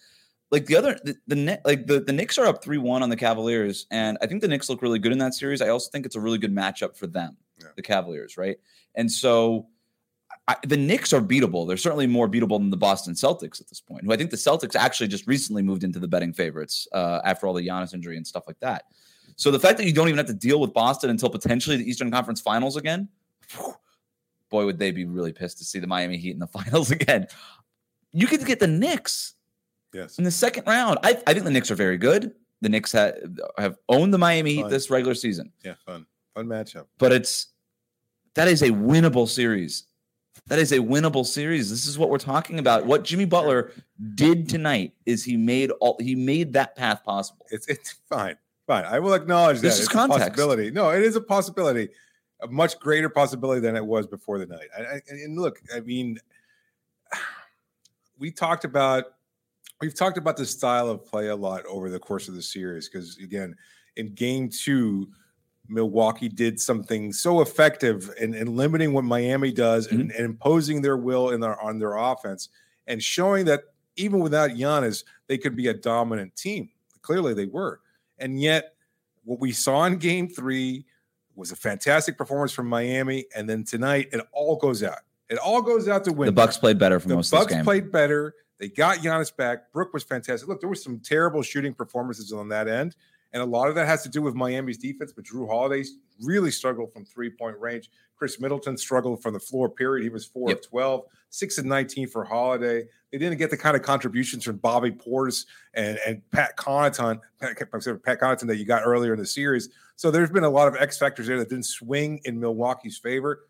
like 0.51 0.65
the 0.65 0.75
other 0.75 0.99
the, 1.05 1.15
the 1.27 1.61
like 1.63 1.87
the 1.87 2.01
the 2.01 2.11
Knicks 2.11 2.37
are 2.37 2.47
up 2.47 2.61
three 2.61 2.79
one 2.79 3.01
on 3.01 3.09
the 3.09 3.15
Cavaliers, 3.15 3.87
and 3.91 4.17
I 4.21 4.27
think 4.27 4.41
the 4.41 4.49
Knicks 4.49 4.69
look 4.69 4.81
really 4.81 4.99
good 4.99 5.13
in 5.13 5.19
that 5.19 5.35
series. 5.35 5.61
I 5.61 5.69
also 5.69 5.89
think 5.89 6.05
it's 6.05 6.17
a 6.17 6.21
really 6.21 6.37
good 6.37 6.53
matchup 6.53 6.97
for 6.97 7.07
them, 7.07 7.37
yeah. 7.61 7.67
the 7.77 7.81
Cavaliers, 7.81 8.35
right? 8.35 8.57
And 8.95 9.09
so 9.09 9.67
I, 10.47 10.55
the 10.65 10.77
Knicks 10.77 11.11
are 11.11 11.21
beatable. 11.21 11.67
They're 11.67 11.75
certainly 11.75 12.07
more 12.07 12.29
beatable 12.29 12.57
than 12.57 12.69
the 12.69 12.77
Boston 12.77 13.13
Celtics 13.13 13.59
at 13.59 13.67
this 13.67 13.81
point. 13.81 14.05
Who 14.05 14.13
I 14.13 14.17
think 14.17 14.31
the 14.31 14.37
Celtics 14.37 14.75
actually 14.75 15.09
just 15.09 15.27
recently 15.27 15.61
moved 15.61 15.83
into 15.83 15.99
the 15.99 16.07
betting 16.07 16.31
favorites 16.31 16.87
uh, 16.93 17.19
after 17.25 17.47
all 17.47 17.53
the 17.53 17.67
Giannis 17.67 17.93
injury 17.93 18.15
and 18.15 18.25
stuff 18.25 18.43
like 18.47 18.59
that. 18.61 18.85
So 19.35 19.51
the 19.51 19.59
fact 19.59 19.77
that 19.77 19.85
you 19.85 19.93
don't 19.93 20.07
even 20.07 20.17
have 20.17 20.27
to 20.27 20.33
deal 20.33 20.59
with 20.59 20.73
Boston 20.73 21.09
until 21.09 21.29
potentially 21.29 21.75
the 21.75 21.87
Eastern 21.87 22.09
Conference 22.09 22.39
Finals 22.39 22.77
again, 22.77 23.09
boy, 24.49 24.65
would 24.65 24.79
they 24.79 24.91
be 24.91 25.05
really 25.05 25.33
pissed 25.33 25.57
to 25.59 25.65
see 25.65 25.79
the 25.79 25.87
Miami 25.87 26.17
Heat 26.17 26.31
in 26.31 26.39
the 26.39 26.47
finals 26.59 26.91
again. 26.91 27.27
You 28.13 28.25
could 28.25 28.45
get 28.45 28.59
the 28.59 28.67
Knicks. 28.67 29.33
Yes. 29.93 30.17
In 30.17 30.23
the 30.23 30.31
second 30.31 30.65
round, 30.65 30.99
I, 31.03 31.21
I 31.27 31.33
think 31.33 31.43
the 31.43 31.51
Knicks 31.51 31.71
are 31.71 31.75
very 31.75 31.97
good. 31.97 32.33
The 32.61 32.69
Knicks 32.69 32.93
ha- 32.93 33.11
have 33.57 33.77
owned 33.89 34.13
the 34.13 34.17
Miami 34.17 34.55
Heat 34.55 34.69
this 34.69 34.89
regular 34.89 35.13
season. 35.13 35.51
Yeah, 35.63 35.75
fun, 35.85 36.05
fun 36.33 36.47
matchup. 36.47 36.85
But 36.97 37.11
it's 37.11 37.47
that 38.33 38.47
is 38.47 38.63
a 38.63 38.69
winnable 38.69 39.27
series. 39.27 39.83
That 40.47 40.59
is 40.59 40.71
a 40.71 40.77
winnable 40.77 41.25
series. 41.25 41.69
This 41.69 41.85
is 41.85 41.97
what 41.97 42.09
we're 42.09 42.17
talking 42.19 42.59
about. 42.59 42.85
What 42.85 43.03
Jimmy 43.03 43.25
Butler 43.25 43.71
did 44.15 44.47
tonight 44.47 44.93
is 45.05 45.23
he 45.23 45.35
made 45.35 45.71
all 45.71 45.97
he 45.99 46.15
made 46.15 46.53
that 46.53 46.75
path 46.75 47.03
possible. 47.03 47.45
It's 47.51 47.67
it's 47.67 47.95
fine, 48.09 48.37
fine. 48.65 48.85
I 48.85 48.99
will 48.99 49.13
acknowledge 49.13 49.59
This 49.59 49.75
that 49.75 49.81
is 49.81 49.87
it's 49.87 49.93
possibility. 49.93 50.71
No, 50.71 50.89
it 50.91 51.03
is 51.03 51.15
a 51.15 51.21
possibility, 51.21 51.89
a 52.41 52.47
much 52.47 52.79
greater 52.79 53.09
possibility 53.09 53.59
than 53.59 53.75
it 53.75 53.85
was 53.85 54.07
before 54.07 54.39
the 54.39 54.45
night. 54.45 54.67
I, 54.77 54.81
I, 54.81 55.01
and 55.09 55.37
look, 55.37 55.61
I 55.75 55.81
mean, 55.81 56.19
we 58.17 58.31
talked 58.31 58.63
about 58.63 59.05
we've 59.81 59.95
talked 59.95 60.17
about 60.17 60.37
the 60.37 60.45
style 60.45 60.89
of 60.89 61.05
play 61.05 61.27
a 61.27 61.35
lot 61.35 61.65
over 61.65 61.89
the 61.89 61.99
course 61.99 62.27
of 62.29 62.35
the 62.35 62.41
series 62.41 62.87
because 62.87 63.17
again, 63.17 63.55
in 63.97 64.13
game 64.13 64.49
two. 64.49 65.09
Milwaukee 65.69 66.29
did 66.29 66.59
something 66.59 67.11
so 67.11 67.41
effective 67.41 68.13
in, 68.19 68.33
in 68.33 68.55
limiting 68.55 68.93
what 68.93 69.03
Miami 69.03 69.51
does 69.51 69.87
and, 69.87 69.99
mm-hmm. 70.01 70.11
and 70.11 70.19
imposing 70.25 70.81
their 70.81 70.97
will 70.97 71.29
in 71.29 71.39
their 71.39 71.59
on 71.61 71.79
their 71.79 71.95
offense 71.95 72.49
and 72.87 73.01
showing 73.01 73.45
that 73.45 73.63
even 73.95 74.19
without 74.19 74.51
Giannis, 74.51 75.03
they 75.27 75.37
could 75.37 75.55
be 75.55 75.67
a 75.67 75.73
dominant 75.73 76.35
team. 76.35 76.69
Clearly, 77.01 77.33
they 77.33 77.45
were, 77.45 77.81
and 78.19 78.39
yet 78.41 78.73
what 79.23 79.39
we 79.39 79.51
saw 79.51 79.85
in 79.85 79.97
Game 79.97 80.29
Three 80.29 80.85
was 81.35 81.51
a 81.51 81.55
fantastic 81.55 82.17
performance 82.17 82.51
from 82.51 82.67
Miami, 82.67 83.25
and 83.35 83.49
then 83.49 83.63
tonight 83.63 84.09
it 84.11 84.21
all 84.31 84.55
goes 84.55 84.83
out. 84.83 84.99
It 85.29 85.37
all 85.37 85.61
goes 85.61 85.87
out 85.87 86.03
to 86.05 86.13
win. 86.13 86.27
The 86.27 86.31
Bucks 86.31 86.57
played 86.57 86.79
better 86.79 86.99
for 86.99 87.07
The 87.07 87.15
most 87.15 87.31
Bucks 87.31 87.43
of 87.43 87.49
this 87.49 87.57
game. 87.57 87.63
played 87.63 87.91
better. 87.91 88.33
They 88.59 88.69
got 88.69 88.99
Giannis 88.99 89.35
back. 89.35 89.71
Brook 89.71 89.93
was 89.93 90.03
fantastic. 90.03 90.47
Look, 90.47 90.61
there 90.61 90.69
was 90.69 90.83
some 90.83 90.99
terrible 90.99 91.43
shooting 91.43 91.73
performances 91.73 92.33
on 92.33 92.49
that 92.49 92.67
end, 92.67 92.95
and 93.33 93.41
a 93.41 93.45
lot 93.45 93.69
of 93.69 93.75
that 93.75 93.85
has 93.87 94.03
to 94.03 94.09
do 94.09 94.21
with 94.21 94.35
Miami's 94.35 94.77
defense. 94.77 95.11
But 95.15 95.25
Jrue 95.25 95.47
Holiday 95.47 95.83
really 96.23 96.51
struggled 96.51 96.91
from 96.93 97.05
three 97.05 97.29
point 97.29 97.57
range. 97.59 97.89
Khris 98.17 98.39
Middleton 98.39 98.77
struggled 98.77 99.21
from 99.21 99.33
the 99.33 99.39
floor. 99.39 99.69
Period. 99.69 100.03
He 100.03 100.09
was 100.09 100.25
four 100.25 100.49
Yep. 100.49 100.57
of 100.59 100.67
twelve, 100.67 101.05
six 101.29 101.57
of 101.57 101.65
nineteen 101.65 102.07
for 102.07 102.23
Holiday. 102.23 102.87
They 103.11 103.17
didn't 103.19 103.37
get 103.37 103.49
the 103.51 103.57
kind 103.57 103.75
of 103.75 103.83
contributions 103.83 104.43
from 104.43 104.57
Bobby 104.57 104.91
Portis 104.91 105.45
and 105.73 105.99
and 106.05 106.21
Pat 106.31 106.57
Connaughton, 106.57 107.19
Pat, 107.39 107.57
Pat 108.03 108.19
Connaughton 108.19 108.47
that 108.47 108.57
you 108.57 108.65
got 108.65 108.81
earlier 108.85 109.13
in 109.13 109.19
the 109.19 109.25
series. 109.25 109.69
So 109.95 110.09
there's 110.11 110.29
been 110.31 110.43
a 110.43 110.49
lot 110.49 110.67
of 110.67 110.75
X 110.75 110.97
factors 110.97 111.27
there 111.27 111.37
that 111.37 111.49
didn't 111.49 111.65
swing 111.65 112.21
in 112.25 112.39
Milwaukee's 112.39 112.97
favor. 112.97 113.47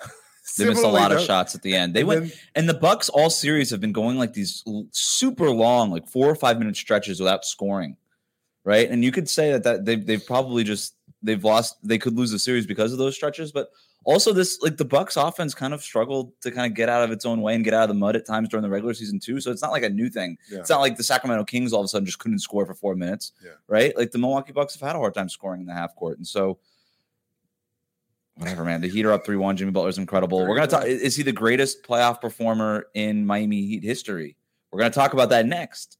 They 0.56 0.64
missed 0.64 0.82
a 0.82 0.88
lot 0.88 1.12
of 1.12 1.20
shots 1.20 1.54
at 1.54 1.60
the 1.60 1.76
end. 1.76 1.92
They 1.92 2.00
and 2.00 2.08
went 2.08 2.20
then- 2.22 2.32
and 2.54 2.68
the 2.68 2.74
Bucks 2.74 3.10
all 3.10 3.28
series 3.28 3.68
have 3.70 3.80
been 3.82 3.92
going 3.92 4.16
like 4.16 4.32
these 4.32 4.64
super 4.92 5.50
long, 5.50 5.90
like 5.90 6.08
four 6.08 6.26
or 6.26 6.34
five 6.34 6.58
minute 6.58 6.74
stretches 6.74 7.20
without 7.20 7.44
scoring, 7.44 7.98
right? 8.68 8.90
And 8.90 9.02
you 9.02 9.10
could 9.10 9.28
say 9.28 9.50
that 9.52 9.62
that 9.64 9.84
they've 9.86 10.04
they've 10.04 10.24
probably 10.26 10.62
just 10.62 10.94
they've 11.22 11.42
lost. 11.42 11.76
They 11.82 11.98
could 11.98 12.14
lose 12.16 12.30
the 12.30 12.38
series 12.38 12.66
because 12.66 12.92
of 12.92 12.98
those 12.98 13.14
stretches, 13.14 13.50
but 13.50 13.70
also 14.04 14.32
this 14.32 14.60
like 14.60 14.76
the 14.76 14.84
Bucks 14.84 15.16
offense 15.16 15.54
kind 15.54 15.72
of 15.72 15.82
struggled 15.82 16.32
to 16.42 16.50
kind 16.50 16.70
of 16.70 16.76
get 16.76 16.88
out 16.90 17.02
of 17.02 17.10
its 17.10 17.24
own 17.24 17.40
way 17.40 17.54
and 17.54 17.64
get 17.64 17.72
out 17.74 17.82
of 17.84 17.88
the 17.88 17.94
mud 17.94 18.14
at 18.14 18.26
times 18.26 18.48
during 18.50 18.62
the 18.62 18.68
regular 18.68 18.92
season 18.94 19.18
too. 19.18 19.40
So 19.40 19.50
it's 19.50 19.62
not 19.62 19.72
like 19.72 19.82
a 19.84 19.88
new 19.88 20.10
thing. 20.10 20.36
Yeah. 20.50 20.58
It's 20.60 20.70
not 20.70 20.80
like 20.80 20.96
the 20.98 21.02
Sacramento 21.02 21.44
Kings 21.44 21.72
all 21.72 21.80
of 21.80 21.86
a 21.86 21.88
sudden 21.88 22.04
just 22.06 22.18
couldn't 22.18 22.40
score 22.40 22.66
for 22.66 22.74
four 22.74 22.94
minutes, 22.94 23.32
Yeah. 23.42 23.52
right? 23.66 23.96
Like 23.96 24.10
the 24.10 24.18
Milwaukee 24.18 24.52
Bucks 24.52 24.74
have 24.78 24.86
had 24.86 24.96
a 24.96 24.98
hard 24.98 25.14
time 25.14 25.28
scoring 25.30 25.60
in 25.62 25.66
the 25.66 25.74
half 25.74 25.96
court, 25.96 26.18
and 26.18 26.26
so 26.26 26.58
whatever, 28.36 28.64
man. 28.64 28.80
The 28.80 28.88
Heat 28.88 29.04
are 29.06 29.12
up 29.12 29.24
three 29.24 29.36
one. 29.36 29.56
Jimmy 29.56 29.72
Butler's 29.72 29.98
incredible. 29.98 30.46
We're 30.46 30.54
gonna 30.54 30.66
talk. 30.68 30.84
Is 30.84 31.16
he 31.16 31.22
the 31.22 31.32
greatest 31.32 31.82
playoff 31.82 32.20
performer 32.20 32.86
in 32.94 33.26
Miami 33.26 33.62
Heat 33.66 33.82
history? 33.82 34.36
We're 34.70 34.78
gonna 34.80 34.90
talk 34.90 35.12
about 35.14 35.30
that 35.30 35.46
next. 35.46 35.97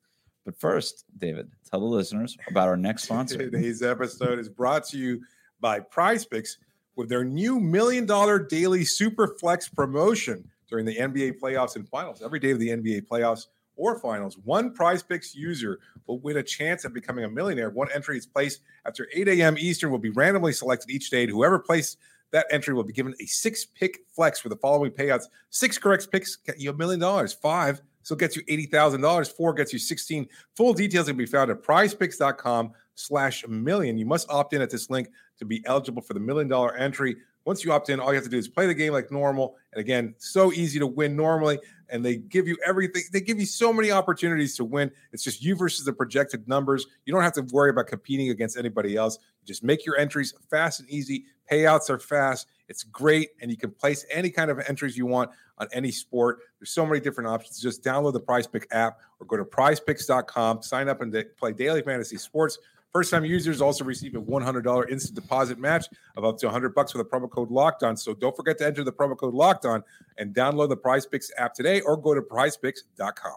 But 0.48 0.58
first, 0.58 1.04
David, 1.18 1.50
tell 1.70 1.80
the 1.80 1.84
listeners 1.84 2.34
about 2.48 2.68
our 2.68 2.76
next 2.78 3.02
sponsor. 3.04 3.36
Today's 3.36 3.82
episode 3.82 4.38
is 4.38 4.48
brought 4.48 4.82
to 4.86 4.96
you 4.96 5.20
by 5.60 5.78
PrizePicks 5.78 6.56
with 6.96 7.10
their 7.10 7.22
new 7.22 7.60
million 7.60 8.06
dollar 8.06 8.38
daily 8.38 8.82
super 8.82 9.36
flex 9.38 9.68
promotion 9.68 10.48
during 10.66 10.86
the 10.86 10.96
NBA 10.96 11.38
playoffs 11.38 11.76
and 11.76 11.86
finals. 11.86 12.22
Every 12.22 12.38
day 12.38 12.50
of 12.50 12.58
the 12.58 12.70
NBA 12.70 13.08
playoffs 13.08 13.48
or 13.76 14.00
finals, 14.00 14.38
one 14.38 14.74
PrizePicks 14.74 15.34
user 15.34 15.80
will 16.06 16.18
win 16.20 16.38
a 16.38 16.42
chance 16.42 16.86
at 16.86 16.94
becoming 16.94 17.26
a 17.26 17.28
millionaire. 17.28 17.68
One 17.68 17.88
entry 17.94 18.16
is 18.16 18.24
placed 18.24 18.62
after 18.86 19.06
8 19.12 19.28
a.m. 19.28 19.58
Eastern 19.58 19.90
will 19.90 19.98
be 19.98 20.08
randomly 20.08 20.54
selected 20.54 20.88
each 20.88 21.10
day. 21.10 21.26
Whoever 21.26 21.58
placed 21.58 21.98
that 22.30 22.46
entry 22.50 22.72
will 22.72 22.84
be 22.84 22.94
given 22.94 23.14
a 23.20 23.26
six 23.26 23.66
pick 23.66 23.98
flex 24.16 24.42
with 24.44 24.54
the 24.54 24.58
following 24.58 24.92
payouts. 24.92 25.24
Six 25.50 25.76
correct 25.76 26.10
picks 26.10 26.36
get 26.36 26.58
you 26.58 26.70
a 26.70 26.74
million 26.74 27.00
dollars. 27.00 27.34
Five 27.34 27.82
so 28.02 28.14
it 28.14 28.18
gets 28.18 28.36
you 28.36 28.42
$80,000. 28.44 29.36
Four 29.36 29.52
gets 29.54 29.72
you 29.72 29.78
16. 29.78 30.28
Full 30.56 30.72
details 30.72 31.06
can 31.06 31.16
be 31.16 31.26
found 31.26 31.50
at 31.50 31.62
prizepicks.com 31.62 32.72
slash 32.94 33.46
million. 33.46 33.98
You 33.98 34.06
must 34.06 34.30
opt 34.30 34.54
in 34.54 34.62
at 34.62 34.70
this 34.70 34.90
link 34.90 35.08
to 35.38 35.44
be 35.44 35.62
eligible 35.66 36.02
for 36.02 36.14
the 36.14 36.20
million 36.20 36.48
dollar 36.48 36.74
entry. 36.76 37.16
Once 37.44 37.64
you 37.64 37.72
opt 37.72 37.88
in, 37.88 37.98
all 37.98 38.08
you 38.08 38.16
have 38.16 38.24
to 38.24 38.30
do 38.30 38.36
is 38.36 38.48
play 38.48 38.66
the 38.66 38.74
game 38.74 38.92
like 38.92 39.10
normal. 39.10 39.56
And 39.72 39.80
again, 39.80 40.14
so 40.18 40.52
easy 40.52 40.78
to 40.78 40.86
win 40.86 41.16
normally. 41.16 41.58
And 41.88 42.04
they 42.04 42.16
give 42.16 42.46
you 42.46 42.58
everything. 42.66 43.04
They 43.10 43.22
give 43.22 43.40
you 43.40 43.46
so 43.46 43.72
many 43.72 43.90
opportunities 43.90 44.54
to 44.56 44.64
win. 44.64 44.90
It's 45.12 45.24
just 45.24 45.42
you 45.42 45.56
versus 45.56 45.86
the 45.86 45.92
projected 45.92 46.46
numbers. 46.46 46.86
You 47.06 47.14
don't 47.14 47.22
have 47.22 47.32
to 47.34 47.42
worry 47.50 47.70
about 47.70 47.86
competing 47.86 48.28
against 48.28 48.58
anybody 48.58 48.96
else. 48.96 49.18
You 49.40 49.46
just 49.46 49.64
make 49.64 49.86
your 49.86 49.96
entries 49.96 50.34
fast 50.50 50.80
and 50.80 50.90
easy. 50.90 51.24
Payouts 51.50 51.88
are 51.88 51.98
fast. 51.98 52.48
It's 52.68 52.82
great. 52.82 53.30
And 53.40 53.50
you 53.50 53.56
can 53.56 53.70
place 53.70 54.04
any 54.10 54.30
kind 54.30 54.50
of 54.50 54.60
entries 54.68 54.96
you 54.96 55.06
want 55.06 55.30
on 55.58 55.68
any 55.72 55.90
sport. 55.90 56.40
There's 56.60 56.70
so 56.70 56.86
many 56.86 57.00
different 57.00 57.28
options. 57.28 57.60
Just 57.60 57.82
download 57.82 58.12
the 58.12 58.20
Prize 58.20 58.46
Pick 58.46 58.66
app 58.70 58.98
or 59.20 59.26
go 59.26 59.36
to 59.36 59.44
prizepicks.com, 59.44 60.62
sign 60.62 60.88
up 60.88 61.00
and 61.00 61.24
play 61.38 61.52
daily 61.52 61.82
fantasy 61.82 62.16
sports. 62.16 62.58
First 62.92 63.10
time 63.10 63.24
users 63.24 63.60
also 63.60 63.84
receive 63.84 64.14
a 64.14 64.20
$100 64.20 64.90
instant 64.90 65.14
deposit 65.14 65.58
match 65.58 65.86
of 66.16 66.24
up 66.24 66.38
to 66.38 66.46
100 66.46 66.74
bucks 66.74 66.94
with 66.94 67.06
a 67.06 67.08
promo 67.08 67.30
code 67.30 67.50
locked 67.50 67.82
on. 67.82 67.96
So 67.96 68.14
don't 68.14 68.34
forget 68.34 68.56
to 68.58 68.66
enter 68.66 68.82
the 68.82 68.92
promo 68.92 69.16
code 69.16 69.34
locked 69.34 69.66
on 69.66 69.84
and 70.16 70.34
download 70.34 70.70
the 70.70 70.76
PrizePicks 70.76 71.30
app 71.36 71.52
today 71.52 71.82
or 71.82 71.96
go 71.96 72.14
to 72.14 72.22
prizepicks.com. 72.22 73.36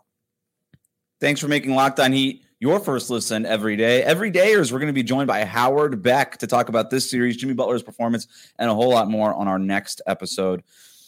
Thanks 1.20 1.42
for 1.42 1.48
making 1.48 1.76
Locked 1.76 2.00
On 2.00 2.12
Heat 2.12 2.44
your 2.62 2.80
first 2.80 3.10
listen 3.10 3.44
every 3.44 3.76
day. 3.76 4.04
Every 4.04 4.30
day, 4.30 4.54
dayers, 4.54 4.72
we're 4.72 4.78
going 4.78 4.86
to 4.86 4.94
be 4.94 5.02
joined 5.02 5.26
by 5.26 5.44
Howard 5.44 6.04
Beck 6.04 6.38
to 6.38 6.48
talk 6.48 6.70
about 6.70 6.92
this 6.92 7.10
series, 7.10 7.36
Jimmy 7.36 7.56
Butler's 7.56 7.82
performance, 7.82 8.28
and 8.60 8.70
a 8.70 8.74
whole 8.76 8.92
lot 8.92 9.10
more 9.10 9.34
on 9.34 9.48
our 9.48 9.58
next 9.58 10.00
episode. 10.06 10.62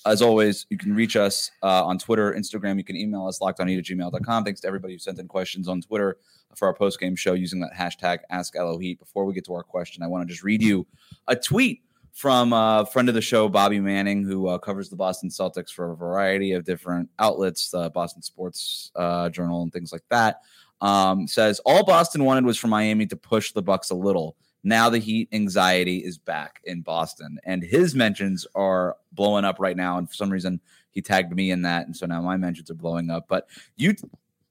As 0.04 0.24
always, 0.24 0.66
you 0.72 0.80
can 0.80 0.96
reach 0.96 1.16
us 1.16 1.52
uh, 1.62 1.86
on 1.86 2.00
Twitter, 2.00 2.34
Instagram. 2.34 2.78
You 2.78 2.84
can 2.84 2.96
email 2.96 3.28
us 3.28 3.38
lockedonheat 3.38 3.78
at 3.78 3.86
gmail.com. 3.86 4.44
Thanks 4.44 4.62
to 4.62 4.68
everybody 4.68 4.96
who 4.96 5.00
sent 5.00 5.20
in 5.20 5.28
questions 5.28 5.68
on 5.68 5.80
Twitter 5.80 6.18
for 6.56 6.68
our 6.68 6.74
post 6.74 7.00
game 7.00 7.16
show 7.16 7.34
using 7.34 7.60
that 7.60 7.74
hashtag 7.74 8.20
AskLOHeat. 8.32 8.98
Before 8.98 9.24
we 9.24 9.36
get 9.36 9.46
to 9.46 9.54
our 9.54 9.64
question, 9.64 10.02
I 10.02 10.08
want 10.08 10.28
to 10.28 10.34
just 10.34 10.44
read 10.44 10.64
you 10.64 10.88
a 11.28 11.36
tweet 11.36 11.84
from 12.14 12.54
a 12.54 12.86
friend 12.92 13.10
of 13.10 13.16
the 13.16 13.22
show, 13.22 13.48
Bobby 13.48 13.80
Manning, 13.80 14.24
who 14.24 14.48
uh, 14.48 14.58
covers 14.58 14.90
the 14.90 14.96
Boston 14.96 15.30
Celtics 15.30 15.72
for 15.72 15.92
a 15.92 15.96
variety 15.96 16.54
of 16.54 16.64
different 16.64 17.10
outlets, 17.20 17.74
uh, 17.76 17.90
Boston 17.90 18.24
Sports 18.24 18.92
uh, 18.96 19.30
Journal, 19.30 19.62
and 19.62 19.72
things 19.72 19.92
like 19.92 20.04
that. 20.10 20.42
Um, 20.84 21.30
says 21.30 21.62
all 21.66 21.86
Boston 21.86 22.26
wanted 22.26 22.44
was 22.44 22.58
for 22.58 22.68
Miami 22.68 23.06
to 23.06 23.16
push 23.16 23.54
the 23.54 23.62
Bucks 23.62 23.90
a 23.90 23.96
little. 23.96 24.36
Now 24.66 24.90
the 24.90 25.00
Heat 25.00 25.30
anxiety 25.32 26.00
is 26.00 26.18
back 26.18 26.60
in 26.66 26.82
Boston, 26.82 27.40
and 27.46 27.64
his 27.64 27.96
mentions 27.96 28.46
are 28.54 28.98
blowing 29.14 29.46
up 29.46 29.60
right 29.60 29.78
now. 29.78 29.98
And 29.98 30.10
for 30.10 30.14
some 30.14 30.30
reason, 30.30 30.60
he 30.92 31.02
tagged 31.02 31.34
me 31.34 31.52
in 31.52 31.62
that, 31.62 31.86
and 31.86 31.96
so 31.96 32.06
now 32.06 32.22
my 32.22 32.36
mentions 32.36 32.70
are 32.70 32.76
blowing 32.76 33.10
up. 33.10 33.30
But 33.30 33.48
you, 33.78 33.96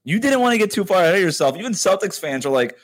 you 0.03 0.19
didn't 0.19 0.39
want 0.39 0.53
to 0.53 0.57
get 0.57 0.71
too 0.71 0.85
far 0.85 1.01
ahead 1.03 1.15
of 1.15 1.21
yourself. 1.21 1.55
Even 1.55 1.71
Celtics 1.71 2.19
fans 2.19 2.47
are 2.47 2.51
like, 2.51 2.77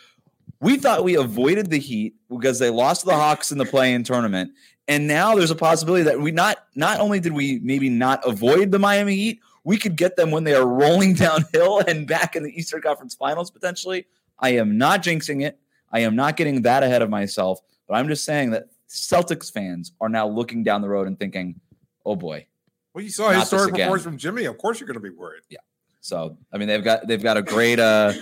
we 0.62 0.77
thought 0.77 1.03
we 1.03 1.15
avoided 1.15 1.71
the 1.71 1.79
Heat 1.79 2.13
because 2.29 2.59
they 2.59 2.69
lost 2.69 3.01
to 3.01 3.07
the 3.07 3.15
Hawks 3.15 3.51
in 3.51 3.57
the 3.57 3.65
play-in 3.65 4.03
tournament, 4.03 4.51
and 4.88 5.07
now 5.07 5.33
there's 5.33 5.51
a 5.51 5.55
possibility 5.55 6.03
that 6.03 6.19
we 6.19 6.31
not 6.31 6.65
not 6.75 6.99
only 6.99 7.19
did 7.19 7.33
we 7.33 7.59
maybe 7.59 7.89
not 7.89 8.27
avoid 8.27 8.71
the 8.71 8.79
Miami 8.79 9.15
Heat, 9.15 9.39
we 9.63 9.77
could 9.77 9.95
get 9.95 10.15
them 10.15 10.31
when 10.31 10.43
they 10.43 10.53
are 10.55 10.65
rolling 10.65 11.13
downhill 11.15 11.79
and 11.79 12.07
back 12.07 12.35
in 12.35 12.43
the 12.43 12.51
Eastern 12.57 12.81
Conference 12.81 13.15
Finals 13.15 13.51
potentially. 13.51 14.05
I 14.39 14.51
am 14.51 14.77
not 14.77 15.03
jinxing 15.03 15.43
it. 15.43 15.59
I 15.91 15.99
am 16.01 16.15
not 16.15 16.37
getting 16.37 16.61
that 16.63 16.83
ahead 16.83 17.01
of 17.01 17.09
myself, 17.09 17.59
but 17.87 17.95
I'm 17.95 18.07
just 18.07 18.23
saying 18.23 18.51
that 18.51 18.67
Celtics 18.87 19.51
fans 19.51 19.91
are 19.99 20.09
now 20.09 20.27
looking 20.27 20.63
down 20.63 20.81
the 20.81 20.89
road 20.89 21.07
and 21.07 21.17
thinking, 21.17 21.59
"Oh 22.05 22.15
boy." 22.15 22.45
Well, 22.93 23.03
you 23.03 23.09
saw 23.09 23.29
historic 23.29 23.73
performance 23.73 24.03
from 24.03 24.17
Jimmy. 24.17 24.45
Of 24.45 24.57
course, 24.57 24.79
you're 24.79 24.87
going 24.87 24.95
to 24.95 24.99
be 24.99 25.09
worried. 25.09 25.43
Yeah. 25.49 25.59
So 26.01 26.37
I 26.51 26.57
mean, 26.57 26.67
they've 26.67 26.83
got 26.83 27.07
they've 27.07 27.21
got 27.21 27.37
a 27.37 27.41
great 27.41 27.79
uh, 27.79 28.13
Sorry 28.13 28.19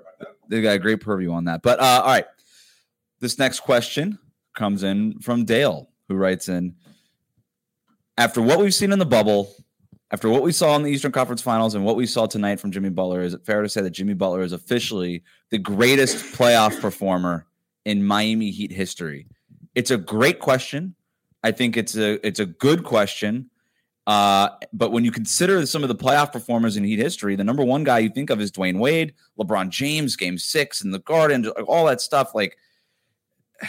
about 0.00 0.18
that. 0.20 0.28
they've 0.48 0.62
got 0.62 0.76
a 0.76 0.78
great 0.78 1.00
purview 1.00 1.32
on 1.32 1.44
that. 1.44 1.62
But 1.62 1.80
uh, 1.80 2.02
all 2.04 2.12
right, 2.12 2.26
this 3.20 3.38
next 3.38 3.60
question 3.60 4.18
comes 4.54 4.82
in 4.82 5.20
from 5.20 5.44
Dale, 5.44 5.90
who 6.08 6.14
writes 6.14 6.48
in 6.48 6.74
after 8.18 8.40
what 8.40 8.58
we've 8.58 8.74
seen 8.74 8.92
in 8.92 8.98
the 8.98 9.06
bubble, 9.06 9.50
after 10.12 10.28
what 10.28 10.42
we 10.42 10.52
saw 10.52 10.76
in 10.76 10.82
the 10.82 10.90
Eastern 10.90 11.12
Conference 11.12 11.42
Finals, 11.42 11.74
and 11.74 11.84
what 11.84 11.96
we 11.96 12.06
saw 12.06 12.26
tonight 12.26 12.60
from 12.60 12.70
Jimmy 12.70 12.90
Butler, 12.90 13.22
is 13.22 13.34
it 13.34 13.44
fair 13.44 13.62
to 13.62 13.68
say 13.68 13.80
that 13.80 13.90
Jimmy 13.90 14.14
Butler 14.14 14.42
is 14.42 14.52
officially 14.52 15.22
the 15.50 15.58
greatest 15.58 16.16
playoff 16.36 16.80
performer 16.80 17.46
in 17.84 18.04
Miami 18.04 18.50
Heat 18.50 18.70
history? 18.70 19.26
It's 19.74 19.90
a 19.90 19.96
great 19.96 20.38
question. 20.38 20.94
I 21.42 21.52
think 21.52 21.76
it's 21.76 21.96
a 21.96 22.24
it's 22.26 22.40
a 22.40 22.46
good 22.46 22.84
question. 22.84 23.50
Uh, 24.06 24.50
but 24.72 24.92
when 24.92 25.04
you 25.04 25.10
consider 25.10 25.66
some 25.66 25.82
of 25.82 25.88
the 25.88 25.94
playoff 25.94 26.32
performers 26.32 26.76
in 26.76 26.84
Heat 26.84 27.00
history, 27.00 27.34
the 27.34 27.42
number 27.42 27.64
one 27.64 27.82
guy 27.82 27.98
you 27.98 28.08
think 28.08 28.30
of 28.30 28.40
is 28.40 28.52
Dwyane 28.52 28.78
Wade, 28.78 29.14
LeBron 29.38 29.70
James, 29.70 30.14
Game 30.14 30.38
Six 30.38 30.82
in 30.82 30.92
the 30.92 31.00
Garden, 31.00 31.48
all 31.66 31.86
that 31.86 32.00
stuff. 32.00 32.32
Like, 32.32 32.56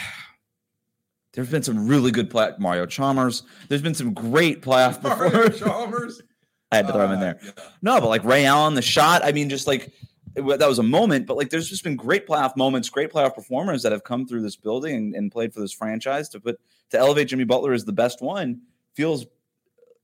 there's 1.32 1.50
been 1.50 1.64
some 1.64 1.88
really 1.88 2.12
good 2.12 2.30
play. 2.30 2.52
Mario 2.58 2.86
Chalmers. 2.86 3.42
There's 3.68 3.82
been 3.82 3.94
some 3.94 4.14
great 4.14 4.62
playoff 4.62 5.02
performers. 5.02 5.58
Chalmers. 5.58 6.22
I 6.70 6.76
had 6.76 6.86
to 6.86 6.92
throw 6.92 7.06
him 7.06 7.12
in 7.12 7.20
there. 7.20 7.38
Uh, 7.42 7.46
yeah. 7.46 7.64
No, 7.82 8.00
but 8.00 8.08
like 8.08 8.24
Ray 8.24 8.44
Allen, 8.44 8.74
the 8.74 8.82
shot. 8.82 9.24
I 9.24 9.32
mean, 9.32 9.48
just 9.48 9.66
like 9.66 9.92
that 10.34 10.68
was 10.68 10.78
a 10.78 10.82
moment, 10.82 11.26
but 11.26 11.36
like 11.36 11.50
there's 11.50 11.68
just 11.68 11.82
been 11.82 11.96
great 11.96 12.26
playoff 12.26 12.56
moments, 12.56 12.88
great 12.88 13.10
playoff 13.10 13.34
performers 13.34 13.82
that 13.82 13.92
have 13.92 14.04
come 14.04 14.26
through 14.26 14.42
this 14.42 14.56
building 14.56 14.94
and, 14.94 15.14
and 15.14 15.32
played 15.32 15.52
for 15.52 15.60
this 15.60 15.72
franchise. 15.72 16.28
To 16.30 16.40
put 16.40 16.60
to 16.90 16.98
elevate 16.98 17.28
Jimmy 17.28 17.44
Butler 17.44 17.72
as 17.72 17.84
the 17.84 17.92
best 17.92 18.20
one 18.20 18.60
feels 18.94 19.26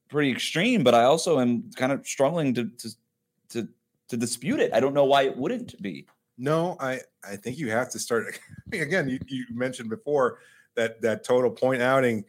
pretty 0.08 0.30
extreme, 0.30 0.82
but 0.82 0.94
I 0.94 1.04
also 1.04 1.40
am 1.40 1.70
kind 1.76 1.92
of 1.92 2.06
struggling 2.06 2.54
to 2.54 2.64
to 2.64 2.90
to, 3.50 3.68
to 4.08 4.16
dispute 4.16 4.60
it. 4.60 4.72
I 4.72 4.80
don't 4.80 4.94
know 4.94 5.04
why 5.04 5.22
it 5.22 5.36
wouldn't 5.36 5.80
be. 5.82 6.06
No, 6.38 6.76
I 6.80 7.00
I 7.28 7.36
think 7.36 7.58
you 7.58 7.70
have 7.70 7.90
to 7.90 7.98
start 7.98 8.38
again. 8.72 9.08
You, 9.08 9.18
you 9.26 9.44
mentioned 9.50 9.90
before 9.90 10.38
that 10.74 11.00
that 11.02 11.24
total 11.24 11.50
point 11.50 11.82
outing 11.82 12.24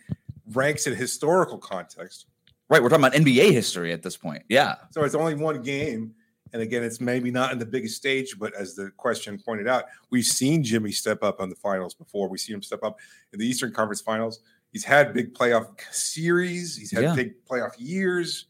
ranks 0.54 0.88
in 0.88 0.96
historical 0.96 1.58
context. 1.58 2.28
Right, 2.70 2.82
we're 2.82 2.90
talking 2.90 3.06
about 3.06 3.14
NBA 3.14 3.52
history 3.52 3.92
at 3.94 4.02
this 4.02 4.18
point. 4.18 4.44
Yeah. 4.50 4.76
So 4.92 5.04
it's 5.04 5.16
only 5.16 5.36
one 5.36 5.62
game 5.62 6.16
and 6.56 6.62
again, 6.62 6.84
it's 6.84 7.02
maybe 7.02 7.32
not 7.32 7.52
in 7.52 7.60
the 7.60 7.66
biggest 7.66 7.98
stage, 7.98 8.40
but 8.40 8.54
as 8.56 8.76
the 8.76 8.90
question 8.98 9.38
pointed 9.38 9.68
out, 9.68 9.86
we've 10.10 10.24
seen 10.24 10.64
Jimmy 10.64 10.94
step 10.94 11.22
up 11.22 11.42
on 11.42 11.50
the 11.50 11.56
finals 11.56 11.94
before. 11.94 12.30
We've 12.30 12.40
seen 12.40 12.56
him 12.56 12.62
step 12.62 12.82
up 12.82 12.98
in 13.34 13.40
the 13.40 13.46
Eastern 13.46 13.74
Conference 13.74 14.00
Finals. 14.00 14.40
He's 14.72 14.86
had 14.86 15.14
big 15.14 15.34
playoff 15.34 15.68
series. 15.92 16.78
He's 16.78 16.92
had 16.92 17.04
yeah. 17.04 17.14
big 17.14 17.44
playoff 17.46 17.74
years. 17.78 18.46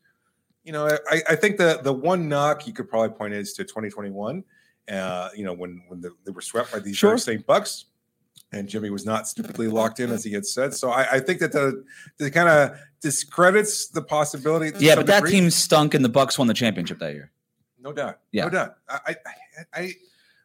You 0.64 0.72
know, 0.72 0.88
I, 1.10 1.24
I 1.30 1.36
think 1.36 1.58
the 1.58 1.80
the 1.84 1.94
one 1.94 2.30
knock 2.30 2.68
you 2.68 2.74
could 2.74 2.88
probably 2.88 3.10
point 3.10 3.34
is 3.34 3.54
to 3.54 3.64
2021. 3.64 4.44
Uh, 4.88 5.30
you 5.36 5.44
know, 5.44 5.54
when 5.54 5.84
when 5.88 6.00
the, 6.00 6.12
they 6.26 6.32
were 6.32 6.42
swept 6.42 6.72
by 6.72 6.78
these 6.78 6.98
sure. 6.98 7.18
same 7.18 7.44
Bucks, 7.48 7.86
and 8.52 8.68
Jimmy 8.70 8.90
was 8.90 9.06
not 9.06 9.28
stupidly 9.28 9.68
locked 9.68 10.00
in, 10.00 10.12
as 10.12 10.24
he 10.24 10.32
had 10.32 10.46
said. 10.46 10.74
So 10.74 10.90
I, 10.90 11.14
I 11.14 11.20
think 11.20 11.40
that 11.40 11.52
the, 11.52 11.84
the 12.18 12.32
kind 12.32 12.48
of 12.48 12.78
discredits 13.02 13.88
the 13.90 14.02
possibility. 14.02 14.72
Yeah, 14.80 14.96
but 14.96 15.08
that 15.08 15.26
team 15.26 15.50
stunk, 15.50 15.94
and 15.94 16.04
the 16.04 16.10
Bucks 16.10 16.38
won 16.38 16.48
the 16.48 16.54
championship 16.54 17.00
that 17.00 17.14
year. 17.14 17.32
No 17.80 17.92
doubt. 17.92 18.20
Yeah. 18.32 18.46
No 18.46 18.50
doubt. 18.50 18.76
I, 18.90 19.00
I, 19.06 19.16
I 19.74 19.94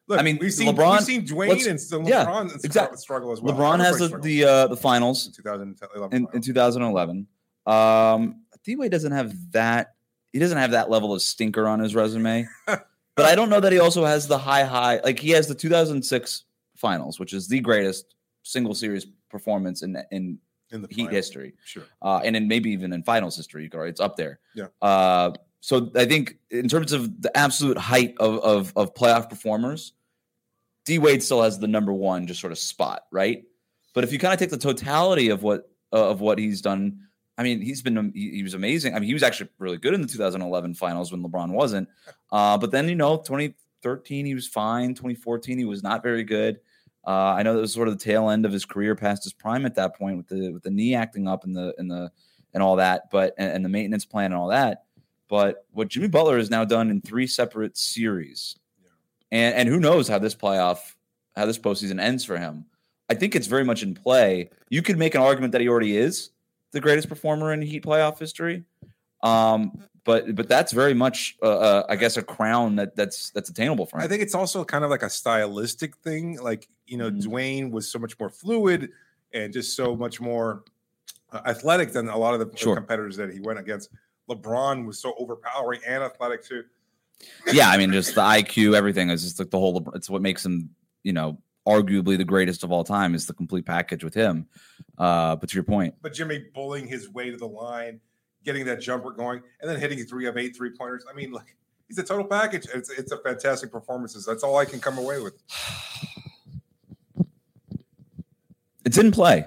look. 0.07 0.19
I 0.19 0.23
mean, 0.23 0.39
we've 0.41 0.53
seen 0.53 0.75
LeBron. 0.75 0.93
We've 0.93 1.03
seen 1.03 1.23
Dwyane 1.23 1.71
and 1.71 1.79
LeBron 1.79 2.09
yeah, 2.09 2.57
exactly. 2.65 2.99
struggle 2.99 3.33
as 3.33 3.41
well. 3.41 3.55
LeBron 3.55 3.81
has 3.81 3.99
the 3.99 4.19
the, 4.19 4.45
uh, 4.45 4.67
the 4.67 4.77
finals 4.77 5.27
in 5.27 5.33
2011. 5.33 6.17
In, 6.17 6.29
in 6.35 6.43
2011, 6.43 7.27
um, 7.67 8.43
D 8.65 8.77
Wade 8.77 8.91
doesn't 8.91 9.13
have 9.13 9.33
that. 9.53 9.95
He 10.33 10.39
doesn't 10.39 10.59
have 10.59 10.73
that 10.73 10.91
level 10.91 11.15
of 11.15 11.23
stinker 11.23 11.67
on 11.67 11.81
his 11.81 11.95
resume. 11.95 12.47
but 12.67 12.85
I 13.19 13.35
don't 13.35 13.51
know 13.51 13.61
that 13.61 13.73
he 13.73 13.79
also 13.79 14.05
has 14.05 14.29
the 14.29 14.39
high 14.39 14.65
high. 14.65 15.01
Like 15.03 15.19
he 15.19 15.31
has 15.31 15.47
the 15.47 15.55
2006 15.55 16.45
finals, 16.81 17.21
which 17.21 17.33
is 17.33 17.47
the 17.47 17.61
greatest 17.61 18.15
single 18.43 18.75
series 18.75 19.07
performance 19.29 19.83
in 19.83 19.97
in 20.11 20.39
in 20.73 20.83
the 20.83 20.89
Heat 20.91 21.11
history. 21.11 21.55
Sure. 21.65 21.85
Uh, 22.01 22.21
and 22.25 22.35
then 22.35 22.49
maybe 22.49 22.71
even 22.71 22.93
in 22.93 23.03
finals 23.03 23.37
history, 23.37 23.65
you 23.65 23.71
could, 23.71 23.83
it's 23.83 24.01
up 24.01 24.17
there. 24.17 24.39
Yeah. 24.55 24.69
Uh, 24.81 25.33
so 25.61 25.91
I 25.95 26.07
think 26.07 26.39
in 26.51 26.69
terms 26.69 26.93
of 26.93 27.21
the 27.21 27.37
absolute 27.37 27.77
height 27.77 28.15
of 28.19 28.39
of, 28.39 28.73
of 28.77 28.95
playoff 28.95 29.29
performers, 29.29 29.93
D 30.85 30.99
Wade 30.99 31.23
still 31.23 31.43
has 31.43 31.59
the 31.59 31.69
number 31.69 31.93
one 31.93 32.27
just 32.27 32.41
sort 32.41 32.53
of 32.53 32.59
spot, 32.59 33.03
right? 33.11 33.45
But 33.95 34.05
if 34.05 34.13
you 34.13 34.19
kind 34.19 34.33
of 34.33 34.39
take 34.39 34.51
the 34.51 34.57
totality 34.57 35.29
of 35.29 35.43
what 35.43 35.71
uh, 35.93 36.09
of 36.09 36.21
what 36.21 36.39
he's 36.39 36.63
done, 36.63 37.01
I 37.37 37.43
mean, 37.43 37.61
he's 37.61 37.83
been 37.83 38.13
he, 38.15 38.31
he, 38.31 38.43
was 38.43 38.55
amazing. 38.55 38.95
I 38.95 39.01
mean, 39.01 39.09
he 39.09 39.15
was 39.15 39.23
actually 39.23 39.51
really 39.59 39.77
good 39.77 39.95
in 39.95 40.01
the 40.01 40.09
2011 40.09 40.75
finals 40.75 41.13
when 41.13 41.23
LeBron 41.23 41.51
wasn't. 41.51 41.89
Uh, 42.31 42.57
but 42.57 42.71
then 42.71 42.89
you 42.89 42.95
know, 42.95 43.19
2013 43.19 44.25
he 44.25 44.35
was 44.35 44.47
fine. 44.47 44.95
2014 44.95 45.59
he 45.59 45.65
was 45.65 45.83
not 45.83 46.03
very 46.03 46.25
good. 46.25 46.61
Uh, 47.07 47.35
I 47.37 47.43
know 47.43 47.55
that 47.55 47.61
was 47.61 47.73
sort 47.73 47.89
of 47.89 47.99
the 47.99 48.05
tail 48.05 48.29
end 48.31 48.45
of 48.45 48.53
his 48.53 48.65
career 48.65 48.95
past 48.95 49.25
his 49.25 49.33
prime 49.33 49.65
at 49.65 49.75
that 49.77 49.97
point 49.97 50.17
with 50.17 50.29
the 50.29 50.51
with 50.51 50.63
the 50.63 50.71
knee 50.71 50.95
acting 50.95 51.27
up 51.27 51.45
and 51.45 51.57
the 51.57 51.75
and 51.79 51.91
the 51.91 52.11
and 52.53 52.63
all 52.63 52.77
that, 52.77 53.11
but 53.11 53.35
and, 53.39 53.53
and 53.53 53.65
the 53.65 53.69
maintenance 53.69 54.05
plan 54.05 54.27
and 54.27 54.35
all 54.35 54.49
that. 54.49 54.85
But 55.29 55.65
what 55.73 55.89
Jimmy 55.89 56.09
Butler 56.09 56.39
has 56.39 56.51
now 56.51 56.65
done 56.65 56.91
in 56.91 57.01
three 57.01 57.27
separate 57.27 57.77
series, 57.77 58.57
yeah. 58.83 58.91
and 59.33 59.55
and 59.55 59.69
who 59.69 59.81
knows 59.81 60.09
how 60.09 60.19
this 60.19 60.35
playoff, 60.35 60.95
how 61.37 61.47
this 61.47 61.59
postseason 61.59 62.01
ends 62.01 62.25
for 62.25 62.37
him. 62.37 62.67
I 63.09 63.15
think 63.15 63.35
it's 63.35 63.47
very 63.47 63.65
much 63.65 63.83
in 63.83 63.95
play. 63.95 64.51
You 64.69 64.83
could 64.83 64.99
make 64.99 65.15
an 65.15 65.23
argument 65.23 65.53
that 65.53 65.61
he 65.61 65.69
already 65.69 65.97
is 65.97 66.31
the 66.73 66.81
greatest 66.81 67.09
performer 67.09 67.53
in 67.53 67.63
Heat 67.63 67.83
playoff 67.83 68.19
history. 68.19 68.65
Um, 69.23 69.85
but 70.11 70.35
but 70.35 70.49
that's 70.49 70.73
very 70.73 70.93
much, 70.93 71.37
uh, 71.41 71.47
uh, 71.47 71.87
I 71.89 71.95
guess, 71.95 72.17
a 72.17 72.23
crown 72.23 72.75
that 72.77 72.97
that's 72.97 73.31
that's 73.31 73.49
attainable 73.49 73.87
for 73.87 73.99
him. 73.99 74.03
I 74.03 74.09
think 74.09 74.23
it's 74.23 74.35
also 74.35 74.65
kind 74.65 74.83
of 74.83 74.91
like 74.91 75.05
a 75.05 75.11
stylistic 75.11 75.97
thing. 75.99 76.37
Like 76.41 76.69
you 76.89 76.97
know, 76.97 77.13
mm-hmm. 77.13 77.31
Dwyane 77.31 77.71
was 77.71 77.89
so 77.89 78.01
much 78.01 78.19
more 78.19 78.29
fluid 78.29 78.91
and 79.33 79.53
just 79.53 79.77
so 79.77 79.95
much 79.95 80.21
more 80.21 80.65
uh, 81.31 81.43
athletic 81.47 81.93
than 81.93 82.09
a 82.09 82.19
lot 82.19 82.35
of 82.35 82.41
the 82.41 82.57
sure. 82.57 82.75
competitors 82.75 83.17
that 83.19 83.33
he 83.33 83.39
went 83.39 83.61
against. 83.61 83.91
LeBron 84.29 84.85
was 84.85 84.99
so 84.99 85.15
overpowering 85.17 85.81
and 85.87 86.03
athletic 86.03 86.45
too. 86.45 86.65
yeah, 87.53 87.71
I 87.71 87.77
mean, 87.77 87.93
just 87.93 88.17
the 88.17 88.21
IQ, 88.21 88.75
everything 88.75 89.11
is 89.11 89.23
just 89.23 89.39
like 89.39 89.51
the 89.51 89.59
whole. 89.59 89.93
It's 89.95 90.11
what 90.11 90.23
makes 90.23 90.45
him, 90.45 90.71
you 91.05 91.13
know, 91.13 91.39
arguably 91.69 92.19
the 92.19 92.25
greatest 92.25 92.65
of 92.65 92.73
all 92.73 92.83
time. 92.83 93.15
Is 93.15 93.27
the 93.27 93.35
complete 93.35 93.65
package 93.65 94.03
with 94.03 94.15
him. 94.15 94.49
Uh, 94.99 95.37
but 95.37 95.51
to 95.51 95.55
your 95.55 95.63
point, 95.63 95.95
but 96.03 96.13
Jimmy 96.13 96.47
bullying 96.53 96.89
his 96.89 97.09
way 97.09 97.31
to 97.31 97.37
the 97.37 97.47
line, 97.47 98.01
getting 98.45 98.65
that 98.67 98.81
jumper 98.81 99.11
going, 99.11 99.43
and 99.61 99.71
then 99.71 99.79
hitting 99.79 99.99
three 100.05 100.27
of 100.27 100.37
eight 100.37 100.57
three 100.57 100.71
pointers. 100.71 101.05
I 101.11 101.15
mean, 101.15 101.33
like 101.33 101.57
he's 101.89 101.99
a 101.99 102.03
total 102.03 102.27
package. 102.27 102.67
It's 102.75 102.91
it's 102.91 103.13
a 103.13 103.19
fantastic 103.19 103.71
performances. 103.71 104.25
That's 104.25 104.43
all 104.43 104.57
I 104.57 104.65
can 104.65 104.81
come 104.81 104.99
away 104.99 105.21
with. 105.21 105.35
It's 108.83 108.99
in 108.99 109.13
play 109.13 109.47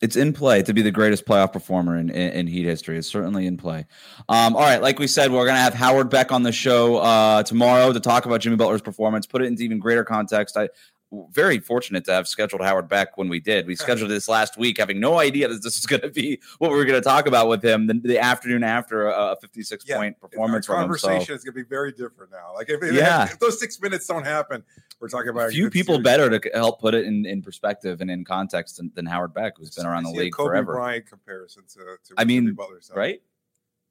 it's 0.00 0.16
in 0.16 0.32
play 0.32 0.62
to 0.62 0.72
be 0.72 0.82
the 0.82 0.90
greatest 0.90 1.24
playoff 1.24 1.52
performer 1.52 1.96
in, 1.96 2.10
in, 2.10 2.32
in 2.32 2.46
Heat 2.46 2.64
history. 2.64 2.98
It's 2.98 3.08
certainly 3.08 3.46
in 3.46 3.56
play. 3.56 3.86
Um, 4.28 4.54
all 4.54 4.62
right, 4.62 4.80
like 4.80 4.98
we 4.98 5.06
said, 5.06 5.32
we're 5.32 5.44
going 5.44 5.56
to 5.56 5.60
have 5.62 5.74
Howard 5.74 6.08
Beck 6.08 6.30
on 6.30 6.42
the 6.42 6.52
show 6.52 6.98
uh, 6.98 7.42
tomorrow 7.42 7.92
to 7.92 8.00
talk 8.00 8.26
about 8.26 8.40
Jimmy 8.40 8.56
Butler's 8.56 8.82
performance, 8.82 9.26
put 9.26 9.42
it 9.42 9.46
into 9.46 9.62
even 9.62 9.78
greater 9.78 10.04
context. 10.04 10.56
I 10.56 10.68
very 11.30 11.58
fortunate 11.58 12.04
to 12.04 12.12
have 12.12 12.28
scheduled 12.28 12.62
Howard 12.62 12.88
Beck 12.88 13.16
when 13.16 13.28
we 13.28 13.40
did. 13.40 13.66
We 13.66 13.76
scheduled 13.76 14.10
this 14.10 14.28
last 14.28 14.58
week, 14.58 14.78
having 14.78 15.00
no 15.00 15.18
idea 15.18 15.48
that 15.48 15.62
this 15.62 15.78
is 15.78 15.86
going 15.86 16.02
to 16.02 16.10
be 16.10 16.40
what 16.58 16.70
we 16.70 16.76
were 16.76 16.84
going 16.84 17.00
to 17.00 17.04
talk 17.04 17.26
about 17.26 17.48
with 17.48 17.64
him 17.64 17.86
the, 17.86 17.94
the 17.94 18.18
afternoon 18.18 18.62
after 18.62 19.08
a 19.08 19.36
56 19.40 19.84
yeah, 19.86 19.96
point 19.96 20.20
performance. 20.20 20.68
Our 20.68 20.76
conversation 20.76 21.20
him, 21.20 21.24
so. 21.26 21.34
is 21.34 21.44
going 21.44 21.54
to 21.54 21.64
be 21.64 21.68
very 21.68 21.92
different 21.92 22.30
now. 22.30 22.52
Like 22.54 22.68
if, 22.68 22.80
yeah. 22.92 23.24
if, 23.24 23.38
those 23.38 23.58
six 23.58 23.80
minutes 23.80 24.06
don't 24.06 24.24
happen, 24.24 24.62
we're 25.00 25.08
talking 25.08 25.30
about 25.30 25.48
a 25.48 25.52
few 25.52 25.70
people 25.70 25.94
series. 25.94 26.04
better 26.04 26.38
to 26.38 26.50
help 26.54 26.80
put 26.80 26.94
it 26.94 27.06
in, 27.06 27.24
in 27.24 27.40
perspective 27.40 28.00
and 28.00 28.10
in 28.10 28.24
context 28.24 28.76
than, 28.76 28.92
than 28.94 29.06
Howard 29.06 29.32
Beck, 29.32 29.54
who's 29.56 29.74
been 29.74 29.86
around 29.86 30.02
the 30.02 30.10
league 30.10 30.34
Kobe 30.34 30.48
forever. 30.48 30.74
Bryant 30.74 31.06
comparison 31.06 31.62
to, 31.74 31.96
to 32.04 32.14
I 32.18 32.24
mean, 32.24 32.52
Butler, 32.52 32.80
right? 32.94 33.22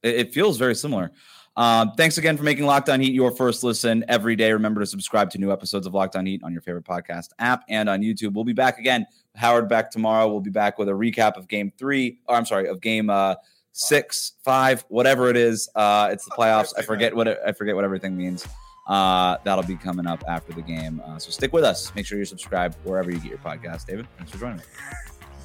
It, 0.04 0.16
it 0.16 0.34
feels 0.34 0.58
very 0.58 0.76
similar. 0.76 1.12
Um, 1.58 1.94
thanks 1.98 2.20
again 2.20 2.38
for 2.38 2.44
making 2.44 2.68
Locked 2.68 2.88
On 2.88 3.00
Heat 3.00 3.14
your 3.14 3.32
first 3.32 3.64
listen 3.64 4.06
every 4.08 4.36
day. 4.36 4.54
Remember 4.54 4.80
to 4.80 4.86
subscribe 4.86 5.32
to 5.32 5.40
new 5.40 5.52
episodes 5.52 5.88
of 5.88 5.94
Locked 5.96 6.16
On 6.16 6.24
Heat 6.24 6.42
on 6.44 6.54
your 6.54 6.62
favorite 6.62 6.86
podcast 6.86 7.30
app 7.40 7.64
and 7.68 7.90
on 7.90 8.02
YouTube. 8.02 8.34
We'll 8.34 8.46
be 8.46 8.54
back 8.54 8.78
again. 8.78 9.08
Howard 9.36 9.68
Beck 9.68 9.90
tomorrow. 9.90 10.28
We'll 10.28 10.40
be 10.40 10.52
back 10.52 10.78
with 10.78 10.88
a 10.88 10.92
recap 10.92 11.36
of 11.36 11.48
game 11.48 11.74
three. 11.76 12.20
Or 12.28 12.36
I'm 12.36 12.46
sorry, 12.46 12.68
of 12.68 12.80
game 12.80 13.10
uh, 13.10 13.36
six, 13.72 14.34
five, 14.44 14.86
whatever 14.90 15.30
it 15.30 15.36
is. 15.36 15.68
Uh, 15.74 16.10
it's 16.12 16.26
the 16.26 16.32
playoffs. 16.38 16.74
I 16.78 16.84
forget 16.84 17.16
what 17.16 17.28
it, 17.28 17.40
I 17.46 17.54
forget 17.54 17.76
what 17.76 17.84
everything 17.84 18.16
means. 18.16 18.48
Uh, 18.88 19.38
that'll 19.44 19.66
be 19.66 19.76
coming 19.76 20.06
up 20.06 20.24
after 20.28 20.54
the 20.54 20.62
game. 20.62 21.02
Uh, 21.06 21.18
so 21.18 21.32
stick 21.32 21.54
with 21.54 21.64
us. 21.64 21.94
Make 21.96 22.06
sure 22.06 22.18
you're 22.18 22.26
subscribed 22.26 22.78
wherever 22.84 23.10
you 23.10 23.18
get 23.18 23.30
your 23.30 23.40
podcast. 23.40 23.88
David, 23.88 24.08
thanks 24.18 24.32
for 24.32 24.38
joining 24.38 24.58
me. 24.58 24.64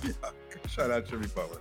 Yeah. 0.05 0.13
Shout 0.69 0.91
out 0.91 1.07
Jimmy 1.09 1.27
Butler. 1.29 1.59